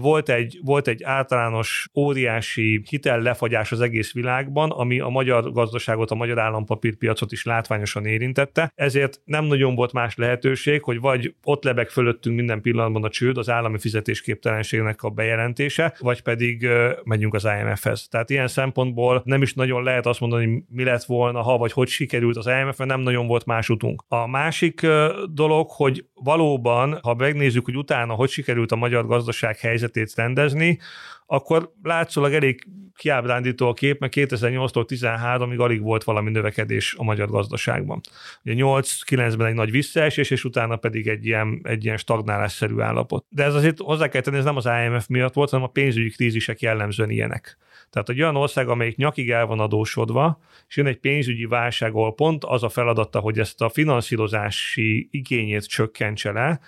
[0.00, 6.10] volt egy, volt egy általános óriási hitel lefagyás az egész világban, ami a magyar gazdaságot,
[6.10, 11.64] a magyar állampapírpiacot is látványosan érintette, ezért nem nagyon volt más lehetőség, hogy vagy ott
[11.64, 16.68] lebeg fölöttünk minden pillanatban a csőd, az állami fizetésképtelenségnek a bejelentése, vagy pedig
[17.04, 18.08] megyünk az IMF-hez.
[18.08, 21.88] Tehát ilyen szempontból nem is nagyon lehet azt mondani, mi lett volna, ha vagy hogy
[21.88, 24.04] sikerült az IMF, mert nem nagyon volt más utunk.
[24.08, 24.26] A
[24.60, 24.86] másik
[25.30, 30.78] dolog, hogy valóban, ha megnézzük, hogy utána hogy sikerült a magyar gazdaság helyzetét rendezni,
[31.26, 37.28] akkor látszólag elég kiábrándító a kép, mert 2008-tól 13-ig alig volt valami növekedés a magyar
[37.28, 38.00] gazdaságban.
[38.44, 43.24] Ugye 8-9-ben egy nagy visszaesés, és utána pedig egy ilyen, egy ilyen stagnálásszerű állapot.
[43.28, 46.10] De ez azért hozzá kell tenni, ez nem az IMF miatt volt, hanem a pénzügyi
[46.10, 47.58] krízisek jellemzően ilyenek.
[47.90, 52.14] Tehát egy olyan ország, amelyik nyakig el van adósodva, és jön egy pénzügyi válság, ahol
[52.14, 56.60] pont az a feladata, hogy ezt a finanszírozási igényét csökkentse le,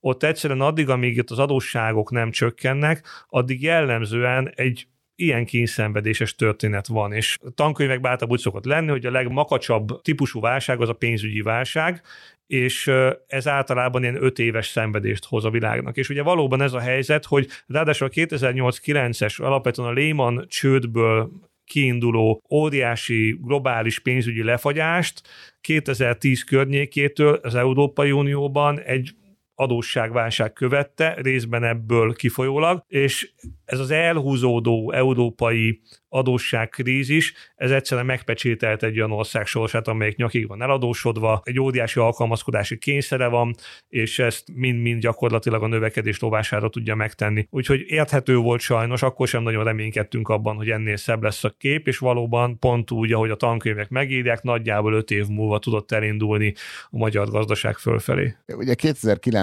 [0.00, 4.88] ott egyszerűen addig, amíg itt az adósságok nem csökkennek, addig jellemzően egy
[5.20, 10.40] ilyen kényszenvedéses történet van, és a tankönyvekben általában úgy szokott lenni, hogy a legmakacsabb típusú
[10.40, 12.02] válság az a pénzügyi válság,
[12.46, 12.90] és
[13.26, 15.96] ez általában ilyen öt éves szenvedést hoz a világnak.
[15.96, 21.30] És ugye valóban ez a helyzet, hogy ráadásul a 2008-9-es alapvetően a Lehman csődből
[21.64, 25.22] kiinduló óriási globális pénzügyi lefagyást
[25.60, 29.14] 2010 környékétől az Európai Unióban egy
[29.60, 33.32] adósságválság követte, részben ebből kifolyólag, és
[33.64, 40.62] ez az elhúzódó európai adósságkrízis, ez egyszerűen megpecsételt egy olyan ország sorsát, amelyik nyakig van
[40.62, 43.54] eladósodva, egy óriási alkalmazkodási kényszere van,
[43.88, 47.46] és ezt mind-mind gyakorlatilag a növekedés lovására tudja megtenni.
[47.50, 51.86] Úgyhogy érthető volt sajnos, akkor sem nagyon reménykedtünk abban, hogy ennél szebb lesz a kép,
[51.86, 56.54] és valóban pont úgy, ahogy a tankönyvek megírják, nagyjából 5 év múlva tudott elindulni
[56.90, 58.34] a magyar gazdaság fölfelé.
[58.46, 58.74] Ugye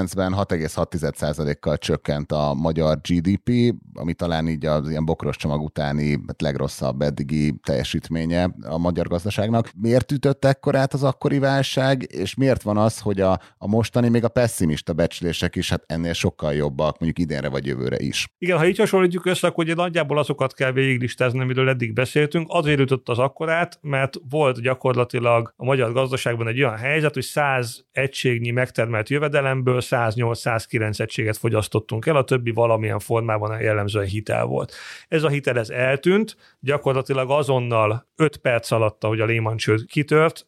[0.06, 6.42] 2009-ben 6,6%-kal csökkent a magyar GDP, ami talán így az ilyen bokros csomag utáni hát
[6.42, 9.72] legrosszabb eddigi teljesítménye a magyar gazdaságnak.
[9.82, 14.24] Miért ütött ekkorát az akkori válság, és miért van az, hogy a, a mostani, még
[14.24, 18.28] a pessimista becslések is hát ennél sokkal jobbak, mondjuk idénre vagy jövőre is?
[18.38, 22.48] Igen, ha így hasonlítjuk össze, akkor ugye nagyjából azokat kell végiglistázni, amiről eddig beszéltünk.
[22.50, 27.86] Azért ütött az akkorát, mert volt gyakorlatilag a magyar gazdaságban egy olyan helyzet, hogy 100
[27.92, 34.74] egységnyi megtermelt jövedelemből 108-109 egységet fogyasztottunk el, a többi valamilyen formában jellemzően hitel volt.
[35.08, 40.48] Ez a hitel ez eltűnt, gyakorlatilag azonnal 5 perc alatt, ahogy a Lehman kitört,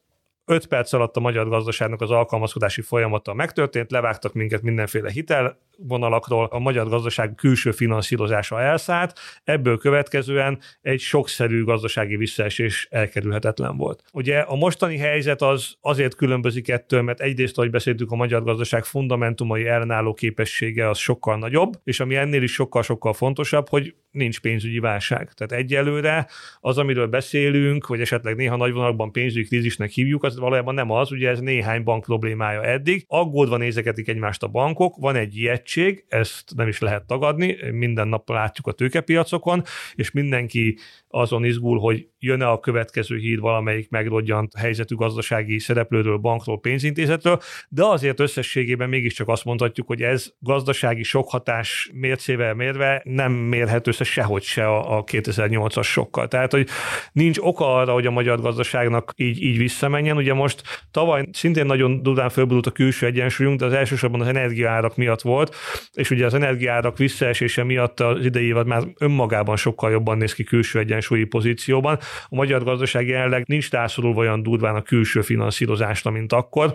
[0.50, 6.48] 5 perc alatt a magyar gazdaságnak az alkalmazkodási folyamata megtörtént, levágtak minket mindenféle hitel vonalakról,
[6.52, 14.04] a magyar gazdaság külső finanszírozása elszállt, ebből következően egy sokszerű gazdasági visszaesés elkerülhetetlen volt.
[14.14, 18.84] Ugye a mostani helyzet az azért különbözik ettől, mert egyrészt, ahogy beszéltük, a magyar gazdaság
[18.84, 24.80] fundamentumai ellenálló képessége az sokkal nagyobb, és ami ennél is sokkal-sokkal fontosabb, hogy nincs pénzügyi
[24.80, 25.34] válság.
[25.34, 26.28] Tehát egyelőre
[26.60, 31.12] az, amiről beszélünk, vagy esetleg néha nagy vonalakban pénzügyi krízisnek hívjuk, az valójában nem az,
[31.12, 33.06] ugye ez néhány bank problémája eddig.
[33.08, 38.30] Aggódva nézegetik egymást a bankok, van egy ijegység, ezt nem is lehet tagadni, minden nap
[38.30, 39.64] látjuk a tőkepiacokon,
[39.96, 40.78] és mindenki
[41.18, 47.86] azon izgul, hogy jön-e a következő híd valamelyik megrodjant helyzetű gazdasági szereplőről, bankról, pénzintézetről, de
[47.86, 54.44] azért összességében mégiscsak azt mondhatjuk, hogy ez gazdasági sokhatás mércével mérve nem mérhető össze sehogy
[54.44, 56.28] se a, a 2008-as sokkal.
[56.28, 56.68] Tehát, hogy
[57.12, 60.18] nincs oka arra, hogy a magyar gazdaságnak így, így visszamenjen.
[60.18, 64.96] Ugye most tavaly szintén nagyon durván fölbudult a külső egyensúlyunk, de az elsősorban az energiaárak
[64.96, 65.56] miatt volt,
[65.94, 70.44] és ugye az energiaárak visszaesése miatt az idei évad már önmagában sokkal jobban néz ki
[70.44, 71.98] külső egyensúlyi pozícióban.
[72.30, 76.72] A magyar gazdaság jelenleg nincs társulva olyan durván a külső finanszírozásra, mint akkor,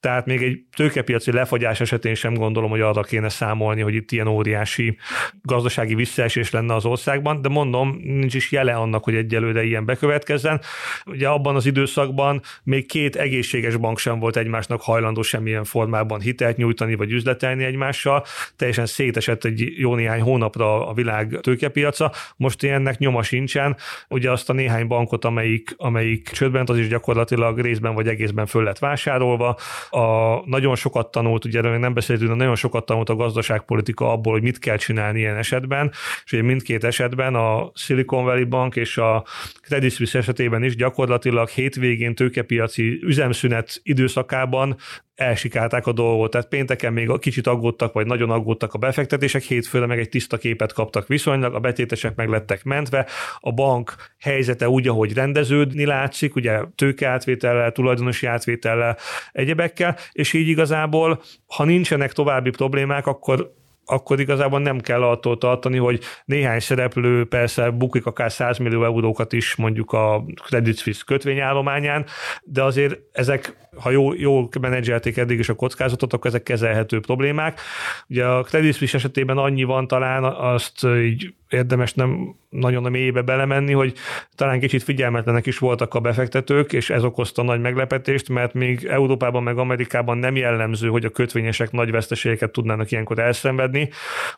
[0.00, 4.26] tehát még egy tőkepiaci lefagyás esetén sem gondolom, hogy arra kéne számolni, hogy itt ilyen
[4.26, 4.96] óriási
[5.42, 10.60] gazdasági visszaesés lenne az országban, de mondom, nincs is jele annak, hogy egyelőre ilyen bekövetkezzen.
[11.04, 16.56] Ugye abban az időszakban még két egészséges bank sem volt egymásnak hajlandó semmilyen formában hitelt
[16.56, 18.24] nyújtani vagy üzletelni egymással,
[18.56, 23.65] teljesen szétesett egy jó néhány hónapra a világ tőkepiaca, most ilyennek nyoma sincsen.
[24.08, 28.62] Ugye azt a néhány bankot, amelyik, amelyik csődben, az is gyakorlatilag részben vagy egészben föl
[28.62, 29.56] lett vásárolva.
[29.90, 34.12] A nagyon sokat tanult, ugye erről még nem beszéltünk, de nagyon sokat tanult a gazdaságpolitika
[34.12, 35.90] abból, hogy mit kell csinálni ilyen esetben,
[36.24, 39.24] és ugye mindkét esetben a Silicon Valley Bank és a
[39.60, 44.76] Credit Suisse esetében is gyakorlatilag hétvégén tőkepiaci piaci üzemszünet időszakában
[45.16, 46.30] elsikálták a dolgot.
[46.30, 50.72] Tehát pénteken még kicsit aggódtak, vagy nagyon aggódtak a befektetések, hétfőre meg egy tiszta képet
[50.72, 53.06] kaptak viszonylag, a betétesek meg lettek mentve,
[53.40, 58.96] a bank helyzete úgy, ahogy rendeződni látszik, ugye tőkeátvétellel, tulajdonosi átvétellel,
[59.32, 63.54] egyebekkel, és így igazából, ha nincsenek további problémák, akkor
[63.88, 69.32] akkor igazából nem kell attól tartani, hogy néhány szereplő persze bukik akár 100 millió eurókat
[69.32, 72.04] is mondjuk a Credit Suisse kötvényállományán,
[72.42, 77.60] de azért ezek, ha jól, jól menedzselték eddig is a kockázatot, akkor ezek kezelhető problémák.
[78.08, 83.22] Ugye a Credit Suisse esetében annyi van talán, azt így érdemes nem nagyon a mélyébe
[83.22, 83.94] belemenni, hogy
[84.34, 89.42] talán kicsit figyelmetlenek is voltak a befektetők, és ez okozta nagy meglepetést, mert még Európában
[89.42, 93.90] meg Amerikában nem jellemző, hogy a kötvényesek nagy veszteségeket tudnának ilyenkor elszenvedni.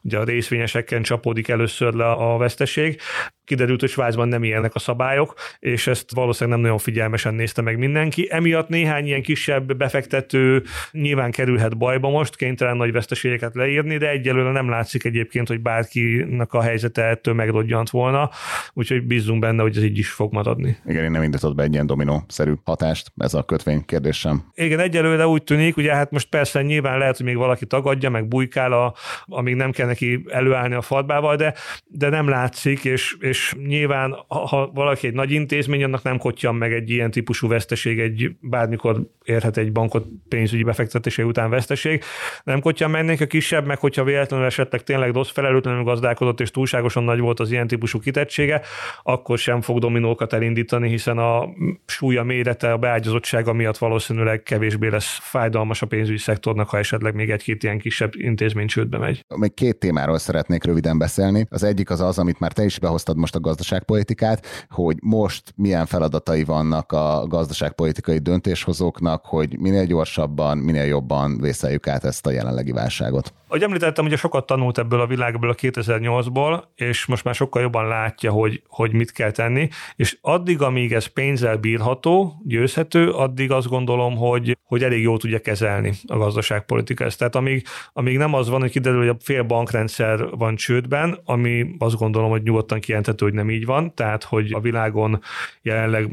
[0.02, 3.00] Ugye a részvényeseken csapódik először le a veszteség.
[3.44, 7.78] Kiderült, hogy Svájcban nem ilyenek a szabályok, és ezt valószínűleg nem nagyon figyelmesen nézte meg
[7.78, 8.26] mindenki.
[8.30, 14.50] Emiatt néhány ilyen kisebb befektető nyilván kerülhet bajba most, kénytelen nagy veszteségeket leírni, de egyelőre
[14.50, 18.30] nem látszik egyébként, hogy bárkinek a helyzete ettől megrodjant volna,
[18.72, 20.76] úgyhogy bízunk benne, hogy ez így is fog maradni.
[20.86, 24.44] Igen, én nem indított be egy ilyen dominó-szerű hatást, ez a kötvény kérdésem.
[24.54, 28.28] Igen, egyelőre úgy tűnik, ugye hát most persze nyilván lehet, hogy még valaki tagadja, meg
[28.28, 28.94] bujkál, a,
[29.24, 31.54] amíg nem kell neki előállni a fadbával, de,
[31.86, 36.72] de nem látszik, és, és nyilván ha, valaki egy nagy intézmény, annak nem kotyan meg
[36.72, 42.02] egy ilyen típusú veszteség, egy bármikor érhet egy bankot pénzügyi befektetése után veszteség.
[42.44, 46.50] Nem kotyan mennék a kisebb, meg hogyha véletlenül esetleg tényleg rossz felelőtlenül gazdálkodott és
[46.88, 48.60] túlságosan nagy volt az ilyen típusú kitettsége,
[49.02, 51.48] akkor sem fog dominókat elindítani, hiszen a
[51.86, 57.30] súlya mérete, a beágyazottsága miatt valószínűleg kevésbé lesz fájdalmas a pénzügyi szektornak, ha esetleg még
[57.30, 59.24] egy-két ilyen kisebb intézmény csődbe megy.
[59.36, 61.46] Még két témáról szeretnék röviden beszélni.
[61.50, 65.86] Az egyik az az, amit már te is behoztad most a gazdaságpolitikát, hogy most milyen
[65.86, 72.72] feladatai vannak a gazdaságpolitikai döntéshozóknak, hogy minél gyorsabban, minél jobban vészeljük át ezt a jelenlegi
[72.72, 73.37] válságot.
[73.48, 77.86] Ahogy említettem, ugye sokat tanult ebből a világból a 2008-ból, és most már sokkal jobban
[77.86, 83.68] látja, hogy, hogy mit kell tenni, és addig, amíg ez pénzzel bírható, győzhető, addig azt
[83.68, 87.18] gondolom, hogy, hogy elég jól tudja kezelni a gazdaságpolitika ezt.
[87.18, 91.74] Tehát amíg, amíg nem az van, hogy kiderül, hogy a fél bankrendszer van csődben, ami
[91.78, 95.20] azt gondolom, hogy nyugodtan kijelenthető, hogy nem így van, tehát hogy a világon
[95.62, 96.10] jelenleg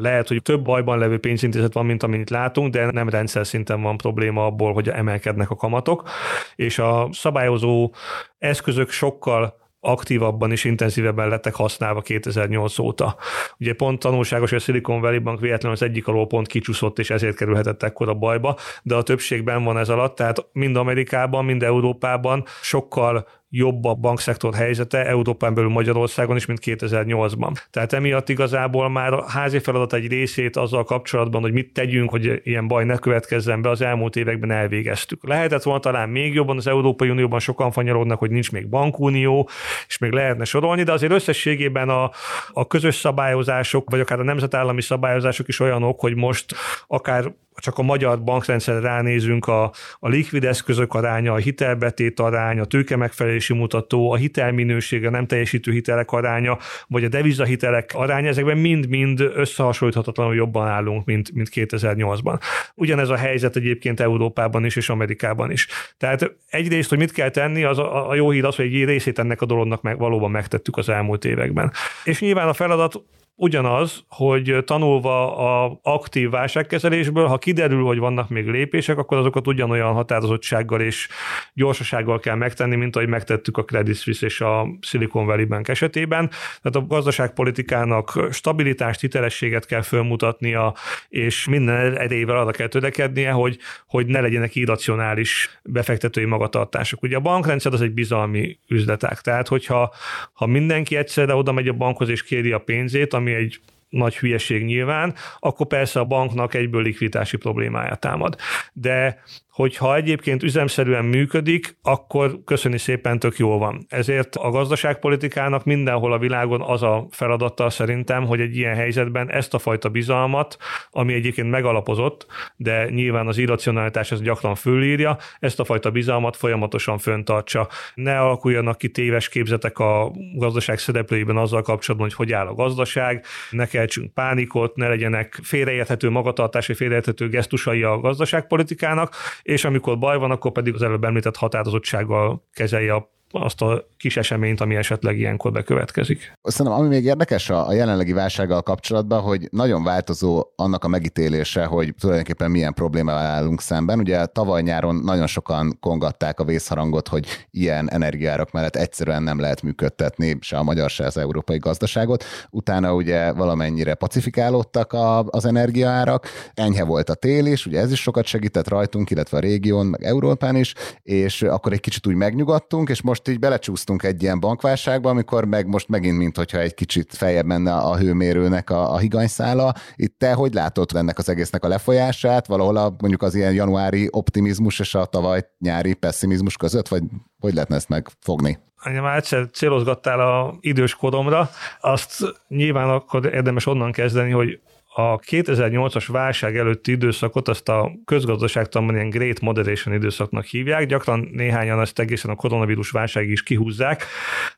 [0.00, 3.96] lehet, hogy több bajban levő pénzintézet van, mint amit látunk, de nem rendszer szinten van
[3.96, 6.08] probléma abból, hogy emelkednek a kamatok,
[6.54, 7.92] és a szabályozó
[8.38, 13.16] eszközök sokkal aktívabban és intenzívebben lettek használva 2008 óta.
[13.58, 17.10] Ugye pont tanulságos, hogy a Silicon Valley Bank véletlenül az egyik alól pont kicsúszott, és
[17.10, 22.44] ezért kerülhetett ekkora bajba, de a többségben van ez alatt, tehát mind Amerikában, mind Európában
[22.60, 27.56] sokkal jobb a bankszektor helyzete Európán belül Magyarországon is, mint 2008-ban.
[27.70, 32.40] Tehát emiatt igazából már a házi feladat egy részét azzal kapcsolatban, hogy mit tegyünk, hogy
[32.44, 35.26] ilyen baj ne következzen be, az elmúlt években elvégeztük.
[35.26, 39.48] Lehetett volna talán még jobban, az Európai Unióban sokan fanyarodnak, hogy nincs még bankunió,
[39.86, 42.10] és még lehetne sorolni, de azért összességében a,
[42.52, 46.54] a közös szabályozások, vagy akár a nemzetállami szabályozások is olyanok, hogy most
[46.86, 52.64] akár csak a magyar bankrendszerre ránézünk, a, a likvid eszközök aránya, a hitelbetét arány, a
[52.64, 58.58] tőke megfelelési mutató, a hitelminőség, a nem teljesítő hitelek aránya, vagy a devizahitelek aránya, ezekben
[58.58, 62.40] mind-mind összehasonlíthatatlanul jobban állunk, mint, mint 2008-ban.
[62.74, 65.66] Ugyanez a helyzet egyébként Európában is, és Amerikában is.
[65.96, 69.18] Tehát egyrészt, hogy mit kell tenni, az a, a jó hír az, hogy egy részét
[69.18, 71.72] ennek a dolognak meg valóban megtettük az elmúlt években.
[72.04, 73.02] És nyilván a feladat
[73.40, 79.92] ugyanaz, hogy tanulva a aktív válságkezelésből, ha kiderül, hogy vannak még lépések, akkor azokat ugyanolyan
[79.92, 81.08] határozottsággal és
[81.54, 86.28] gyorsasággal kell megtenni, mint ahogy megtettük a Credit Suisse és a Silicon Valley Bank esetében.
[86.62, 90.74] Tehát a gazdaságpolitikának stabilitást, hitelességet kell fölmutatnia,
[91.08, 97.02] és minden erejével arra kell törekednie, hogy, hogy ne legyenek irracionális befektetői magatartások.
[97.02, 99.94] Ugye a bankrendszer az egy bizalmi üzletek, tehát hogyha
[100.32, 104.18] ha mindenki egyszerre oda megy a bankhoz és kéri a pénzét, ami ami egy nagy
[104.18, 108.36] hülyeség nyilván, akkor persze a banknak egyből likviditási problémája támad.
[108.72, 113.86] De hogyha egyébként üzemszerűen működik, akkor köszöni szépen tök jól van.
[113.88, 119.54] Ezért a gazdaságpolitikának mindenhol a világon az a feladata szerintem, hogy egy ilyen helyzetben ezt
[119.54, 120.56] a fajta bizalmat,
[120.90, 126.98] ami egyébként megalapozott, de nyilván az irracionalitás ezt gyakran fölírja, ezt a fajta bizalmat folyamatosan
[126.98, 127.68] föntartsa.
[127.94, 133.24] Ne alakuljanak ki téves képzetek a gazdaság szereplőiben azzal kapcsolatban, hogy hogy áll a gazdaság,
[133.50, 140.30] ne keltsünk pánikot, ne legyenek félreérthető magatartási, félreérthető gesztusai a gazdaságpolitikának, és amikor baj van,
[140.30, 142.94] akkor pedig az előbb említett határozottsággal kezelje
[143.32, 146.32] azt a kis eseményt, ami esetleg ilyenkor bekövetkezik.
[146.42, 151.64] Szerintem ami még érdekes a, a jelenlegi válsággal kapcsolatban, hogy nagyon változó annak a megítélése,
[151.64, 153.98] hogy tulajdonképpen milyen problémával állunk szemben.
[153.98, 159.62] Ugye tavaly nyáron nagyon sokan kongatták a vészharangot, hogy ilyen energiárak mellett egyszerűen nem lehet
[159.62, 162.24] működtetni se a magyar, se az európai gazdaságot.
[162.50, 168.00] Utána ugye valamennyire pacifikálódtak a, az energiaárak, enyhe volt a tél is, ugye ez is
[168.00, 172.88] sokat segített rajtunk, illetve a régión, meg Európán is, és akkor egy kicsit úgy megnyugodtunk,
[172.88, 177.44] és most így belecsúsztunk egy ilyen bankválságba, amikor meg most megint, mint egy kicsit feljebb
[177.44, 179.72] menne a hőmérőnek a, a higanyszála.
[179.96, 184.08] Itt te hogy látod ennek az egésznek a lefolyását, valahol a, mondjuk az ilyen januári
[184.10, 187.02] optimizmus és a tavaly nyári pessimizmus között, vagy
[187.38, 188.58] hogy lehetne ezt megfogni?
[188.82, 194.60] Engem már egyszer célozgattál a idős koromra, azt nyilván akkor érdemes onnan kezdeni, hogy
[195.00, 201.80] a 2008-as válság előtti időszakot azt a közgazdaságtanban ilyen Great Moderation időszaknak hívják, gyakran néhányan
[201.80, 204.04] ezt egészen a koronavírus válság is kihúzzák,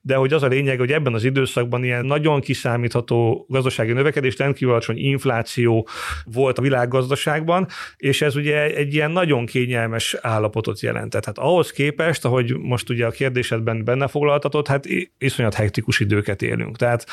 [0.01, 4.73] de hogy az a lényeg, hogy ebben az időszakban ilyen nagyon kiszámítható gazdasági növekedés, rendkívül
[4.73, 5.89] alacsony infláció
[6.25, 7.67] volt a világgazdaságban,
[7.97, 11.25] és ez ugye egy ilyen nagyon kényelmes állapotot jelentett.
[11.25, 14.85] Hát ahhoz képest, ahogy most ugye a kérdésedben benne foglaltatott, hát
[15.19, 16.77] iszonyat hektikus időket élünk.
[16.77, 17.07] Tehát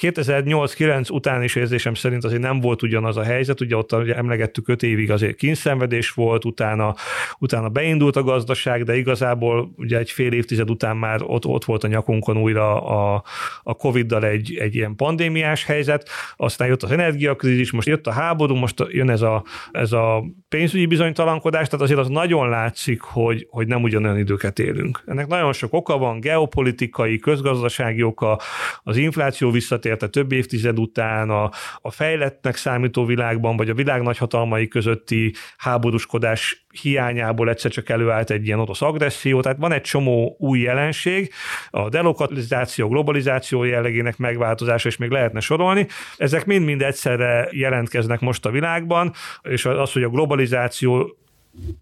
[0.00, 4.68] 2008-9 után is érzésem szerint azért nem volt ugyanaz a helyzet, ugye ott ugye emlegettük
[4.68, 6.94] öt évig azért kínszenvedés volt, utána,
[7.38, 11.84] utána beindult a gazdaság, de igazából ugye egy fél évtized után már ott, ott volt
[11.84, 13.22] a nyakunkon újra a,
[13.62, 18.54] a Covid-dal egy, egy ilyen pandémiás helyzet, aztán jött az energiakrízis, most jött a háború,
[18.54, 23.66] most jön ez a, ez a pénzügyi bizonytalankodás, tehát azért az nagyon látszik, hogy, hogy
[23.66, 25.02] nem ugyanolyan időket élünk.
[25.06, 28.38] Ennek nagyon sok oka van, geopolitikai, közgazdasági oka,
[28.82, 31.50] az infláció visszatérte több évtized után, a,
[31.80, 38.30] a fejlett fejlettnek számító világban, vagy a világ nagyhatalmai közötti háborúskodás hiányából egyszer csak előállt
[38.30, 41.32] egy ilyen orosz agresszió, tehát van egy csomó új jelenség,
[41.70, 45.86] a delokalizáció, globalizáció jellegének megváltozása, és még lehetne sorolni.
[46.16, 49.12] Ezek mind-mind egyszerre jelentkeznek most a világban,
[49.42, 51.16] és az, hogy a globalizáció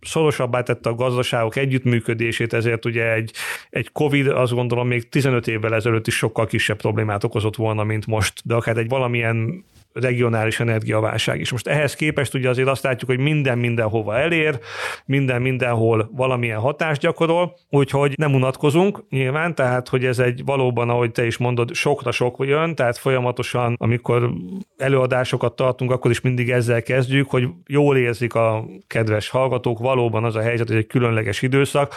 [0.01, 3.33] szorosabbá tette a gazdaságok együttműködését, ezért ugye egy,
[3.71, 8.07] egy COVID azt gondolom még 15 évvel ezelőtt is sokkal kisebb problémát okozott volna, mint
[8.07, 11.51] most, de akár egy valamilyen regionális energiaválság is.
[11.51, 14.59] Most ehhez képest ugye azért azt látjuk, hogy minden mindenhova elér,
[15.05, 21.13] minden mindenhol valamilyen hatást gyakorol, úgyhogy nem unatkozunk nyilván, tehát hogy ez egy valóban, ahogy
[21.13, 24.31] te is mondod, sokra sok jön, tehát folyamatosan, amikor
[24.77, 30.37] előadásokat tartunk, akkor is mindig ezzel kezdjük, hogy jól érzik a kedves hallgatók, valóban az
[30.37, 31.95] a helyzet, hogy egy különleges időszak.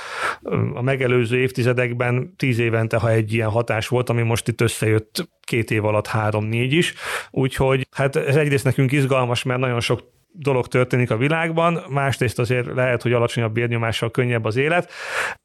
[0.74, 5.72] A megelőző évtizedekben tíz évente, ha egy ilyen hatás volt, ami most itt összejött két
[5.72, 6.94] év alatt három-négy is,
[7.32, 12.74] úgyhogy hát ez egyrészt nekünk izgalmas, mert nagyon sok dolog történik a világban, másrészt azért
[12.74, 14.92] lehet, hogy alacsonyabb bérnyomással könnyebb az élet,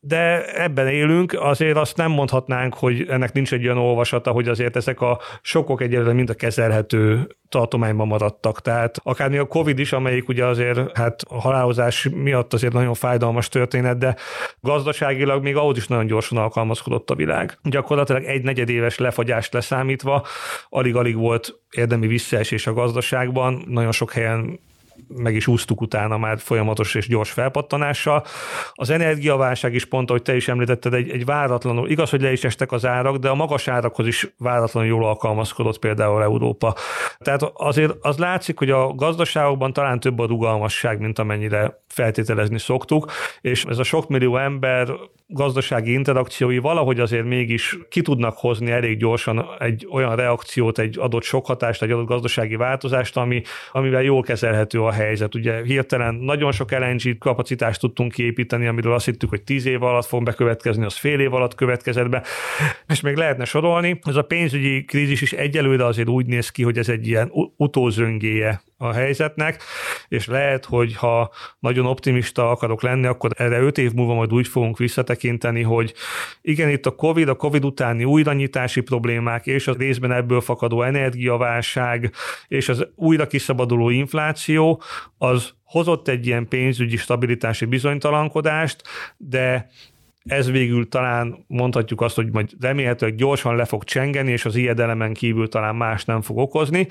[0.00, 4.76] de ebben élünk, azért azt nem mondhatnánk, hogy ennek nincs egy olyan olvasata, hogy azért
[4.76, 8.60] ezek a sokok egyelőre mind a kezelhető tartományban maradtak.
[8.60, 13.48] Tehát akár még a Covid is, amelyik ugye azért hát halálozás miatt azért nagyon fájdalmas
[13.48, 14.16] történet, de
[14.60, 17.58] gazdaságilag még ahhoz is nagyon gyorsan alkalmazkodott a világ.
[17.62, 20.26] Gyakorlatilag egy negyedéves lefagyást leszámítva
[20.68, 24.60] alig-alig volt érdemi visszaesés a gazdaságban, nagyon sok helyen
[25.08, 28.24] meg is úsztuk utána már folyamatos és gyors felpattanással.
[28.72, 32.44] Az energiaválság is pont, ahogy te is említetted, egy, egy váratlanul, igaz, hogy le is
[32.44, 36.74] estek az árak, de a magas árakhoz is váratlanul jól alkalmazkodott például Európa.
[37.18, 43.10] Tehát azért az látszik, hogy a gazdaságokban talán több a rugalmasság, mint amennyire feltételezni szoktuk,
[43.40, 44.88] és ez a sok millió ember
[45.30, 51.22] gazdasági interakciói valahogy azért mégis ki tudnak hozni elég gyorsan egy olyan reakciót, egy adott
[51.22, 53.42] sok hatást, egy adott gazdasági változást, ami,
[53.72, 55.34] amivel jól kezelhető a helyzet.
[55.34, 60.06] Ugye hirtelen nagyon sok LNG kapacitást tudtunk kiépíteni, amiről azt hittük, hogy tíz év alatt
[60.06, 62.22] fog bekövetkezni, az fél év alatt következett be,
[62.88, 63.98] és még lehetne sorolni.
[64.02, 68.60] Ez a pénzügyi krízis is egyelőre azért úgy néz ki, hogy ez egy ilyen utózöngéje
[68.80, 69.62] a helyzetnek,
[70.08, 74.48] és lehet, hogy ha nagyon optimista akarok lenni, akkor erre öt év múlva majd úgy
[74.48, 75.94] fogunk visszatekinteni, hogy
[76.42, 82.12] igen, itt a COVID, a COVID utáni újranyitási problémák, és a részben ebből fakadó energiaválság,
[82.48, 84.82] és az újra kiszabaduló infláció,
[85.18, 88.82] az hozott egy ilyen pénzügyi stabilitási bizonytalankodást,
[89.16, 89.68] de
[90.28, 95.12] ez végül talán mondhatjuk azt, hogy majd remélhetőleg gyorsan le fog csengeni, és az ijedelemen
[95.12, 96.86] kívül talán más nem fog okozni,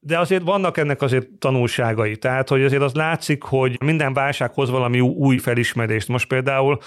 [0.00, 5.00] de azért vannak ennek azért tanulságai, tehát hogy azért az látszik, hogy minden válsághoz valami
[5.00, 6.08] új felismerést.
[6.08, 6.78] Most például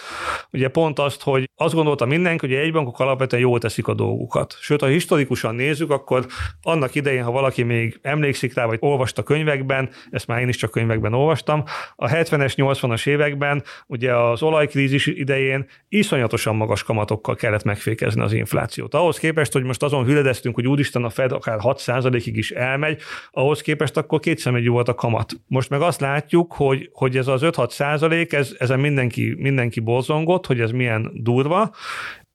[0.51, 4.57] ugye pont azt, hogy azt gondolta mindenki, hogy egy bankok alapvetően jól teszik a dolgukat.
[4.59, 6.25] Sőt, ha historikusan nézzük, akkor
[6.61, 10.71] annak idején, ha valaki még emlékszik rá, vagy olvasta könyvekben, ezt már én is csak
[10.71, 11.63] könyvekben olvastam,
[11.95, 18.93] a 70-es, 80-as években, ugye az olajkrízis idején iszonyatosan magas kamatokkal kellett megfékezni az inflációt.
[18.93, 23.61] Ahhoz képest, hogy most azon hüledeztünk, hogy úristen a Fed akár 6%-ig is elmegy, ahhoz
[23.61, 25.33] képest akkor kétszemélyű volt a kamat.
[25.47, 30.45] Most meg azt látjuk, hogy, hogy ez az 5-6 százalék, ez, ezen mindenki, mindenki borzongott,
[30.45, 31.71] hogy ez milyen durva,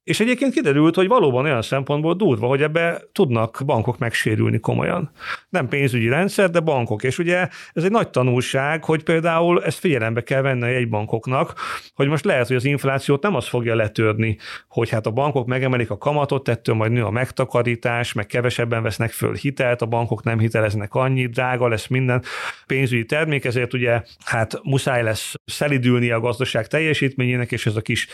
[0.09, 5.11] és egyébként kiderült, hogy valóban olyan szempontból durva, hogy ebbe tudnak bankok megsérülni komolyan.
[5.48, 7.02] Nem pénzügyi rendszer, de bankok.
[7.02, 11.54] És ugye ez egy nagy tanulság, hogy például ezt figyelembe kell venni a jegybankoknak,
[11.94, 14.36] hogy most lehet, hogy az inflációt nem az fogja letörni,
[14.68, 19.11] hogy hát a bankok megemelik a kamatot, ettől majd nő a megtakarítás, meg kevesebben vesznek
[19.11, 22.22] föl hitelt, a bankok nem hiteleznek annyit, drága lesz minden
[22.66, 28.09] pénzügyi termék, ezért ugye hát muszáj lesz szelidülni a gazdaság teljesítményének, és ez a kis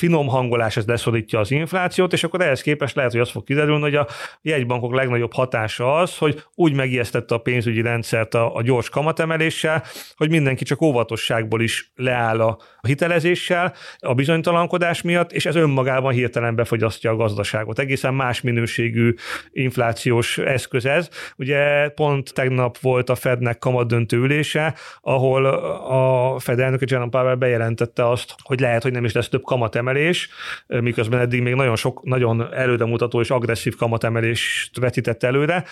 [0.00, 3.82] finom hangolás ez leszorítja az inflációt, és akkor ehhez képest lehet, hogy az fog kiderülni,
[3.82, 4.06] hogy a
[4.42, 9.82] jegybankok legnagyobb hatása az, hogy úgy megijesztette a pénzügyi rendszert a, a gyors kamatemeléssel,
[10.16, 16.54] hogy mindenki csak óvatosságból is leáll a hitelezéssel, a bizonytalankodás miatt, és ez önmagában hirtelen
[16.54, 17.78] befogyasztja a gazdaságot.
[17.78, 19.14] Egészen más minőségű
[19.50, 21.08] inflációs eszköz ez.
[21.36, 28.08] Ugye pont tegnap volt a Fednek kamadöntő ülése, ahol a Fed elnöke Jerome Powell bejelentette
[28.08, 30.28] azt, hogy lehet, hogy nem is lesz több kamatemelés, kamatemelés,
[30.66, 35.64] miközben eddig még nagyon sok, nagyon előremutató és agresszív kamatemelést vetített előre.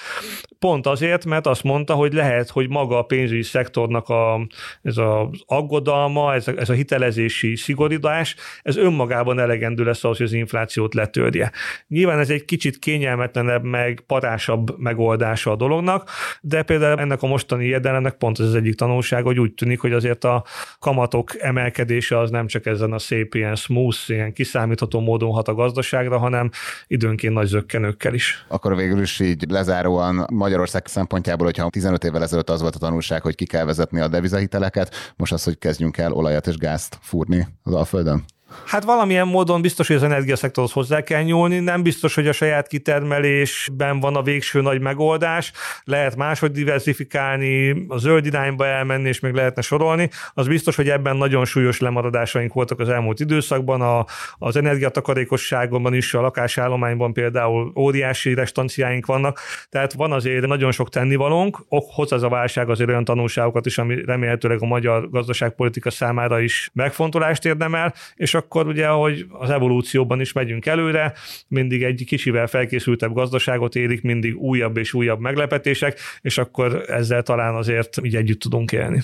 [0.59, 4.47] Pont azért, mert azt mondta, hogy lehet, hogy maga a pénzügyi szektornak a,
[4.83, 10.27] ez az aggodalma, ez a, ez a hitelezési szigoridás, ez önmagában elegendő lesz ahhoz, hogy
[10.27, 11.53] az inflációt letörje.
[11.89, 16.11] Nyilván ez egy kicsit kényelmetlenebb, meg parásabb megoldása a dolognak,
[16.41, 19.93] de például ennek a mostani jedelemnek pont ez az egyik tanulság, hogy úgy tűnik, hogy
[19.93, 20.45] azért a
[20.79, 25.55] kamatok emelkedése az nem csak ezen a szép ilyen smooth ilyen kiszámítható módon hat a
[25.55, 26.51] gazdaságra, hanem
[26.87, 28.45] időnként nagy zöggenőkkel is.
[28.49, 33.23] Akkor végül is így lezáróan Magyarország szempontjából, hogyha 15 évvel ezelőtt az volt a tanulság,
[33.23, 37.47] hogy ki kell vezetni a devizahiteleket, most az, hogy kezdjünk el olajat és gázt fúrni
[37.63, 38.25] az Alföldön?
[38.67, 42.67] Hát valamilyen módon biztos, hogy az energiaszektorhoz hozzá kell nyúlni, nem biztos, hogy a saját
[42.67, 45.53] kitermelésben van a végső nagy megoldás,
[45.85, 50.11] lehet máshogy diversifikálni, a zöld irányba elmenni, és még lehetne sorolni.
[50.35, 54.05] Az biztos, hogy ebben nagyon súlyos lemaradásaink voltak az elmúlt időszakban, a,
[54.39, 61.59] az energiatakarékosságban is, a lakásállományban például óriási restanciáink vannak, tehát van azért nagyon sok tennivalónk,
[61.69, 66.71] hoz ez a válság azért olyan tanulságokat is, ami remélhetőleg a magyar gazdaságpolitika számára is
[66.73, 71.13] megfontolást érdemel, és akkor ugye, ahogy az evolúcióban is megyünk előre,
[71.49, 77.55] mindig egy kicsivel felkészültebb gazdaságot érik, mindig újabb és újabb meglepetések, és akkor ezzel talán
[77.55, 79.03] azért így együtt tudunk élni.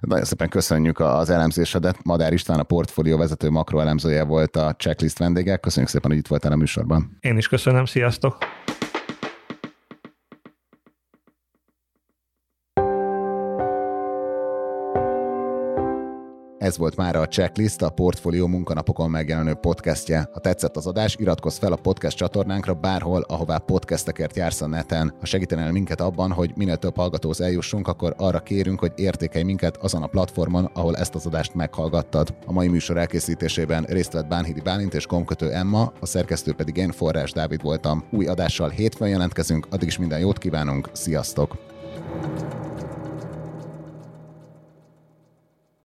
[0.00, 2.04] Nagyon szépen köszönjük az elemzésedet.
[2.04, 5.56] Madár István, a portfólió vezető makroelemzője volt a checklist vendége.
[5.56, 7.16] Köszönjük szépen, hogy itt voltál a műsorban.
[7.20, 8.38] Én is köszönöm, sziasztok!
[16.70, 20.28] Ez volt már a Checklist, a Portfolio munkanapokon megjelenő podcastje.
[20.32, 25.14] Ha tetszett az adás, iratkozz fel a podcast csatornánkra bárhol, ahová podcastekért jársz a neten.
[25.20, 29.76] Ha segítenél minket abban, hogy minél több hallgatóhoz eljussunk, akkor arra kérünk, hogy értékelj minket
[29.76, 32.34] azon a platformon, ahol ezt az adást meghallgattad.
[32.46, 36.90] A mai műsor elkészítésében részt vett Bánhidi Bálint és Komkötő Emma, a szerkesztő pedig én
[36.90, 38.04] Forrás Dávid voltam.
[38.10, 41.58] Új adással hétfőn jelentkezünk, addig is minden jót kívánunk, sziasztok!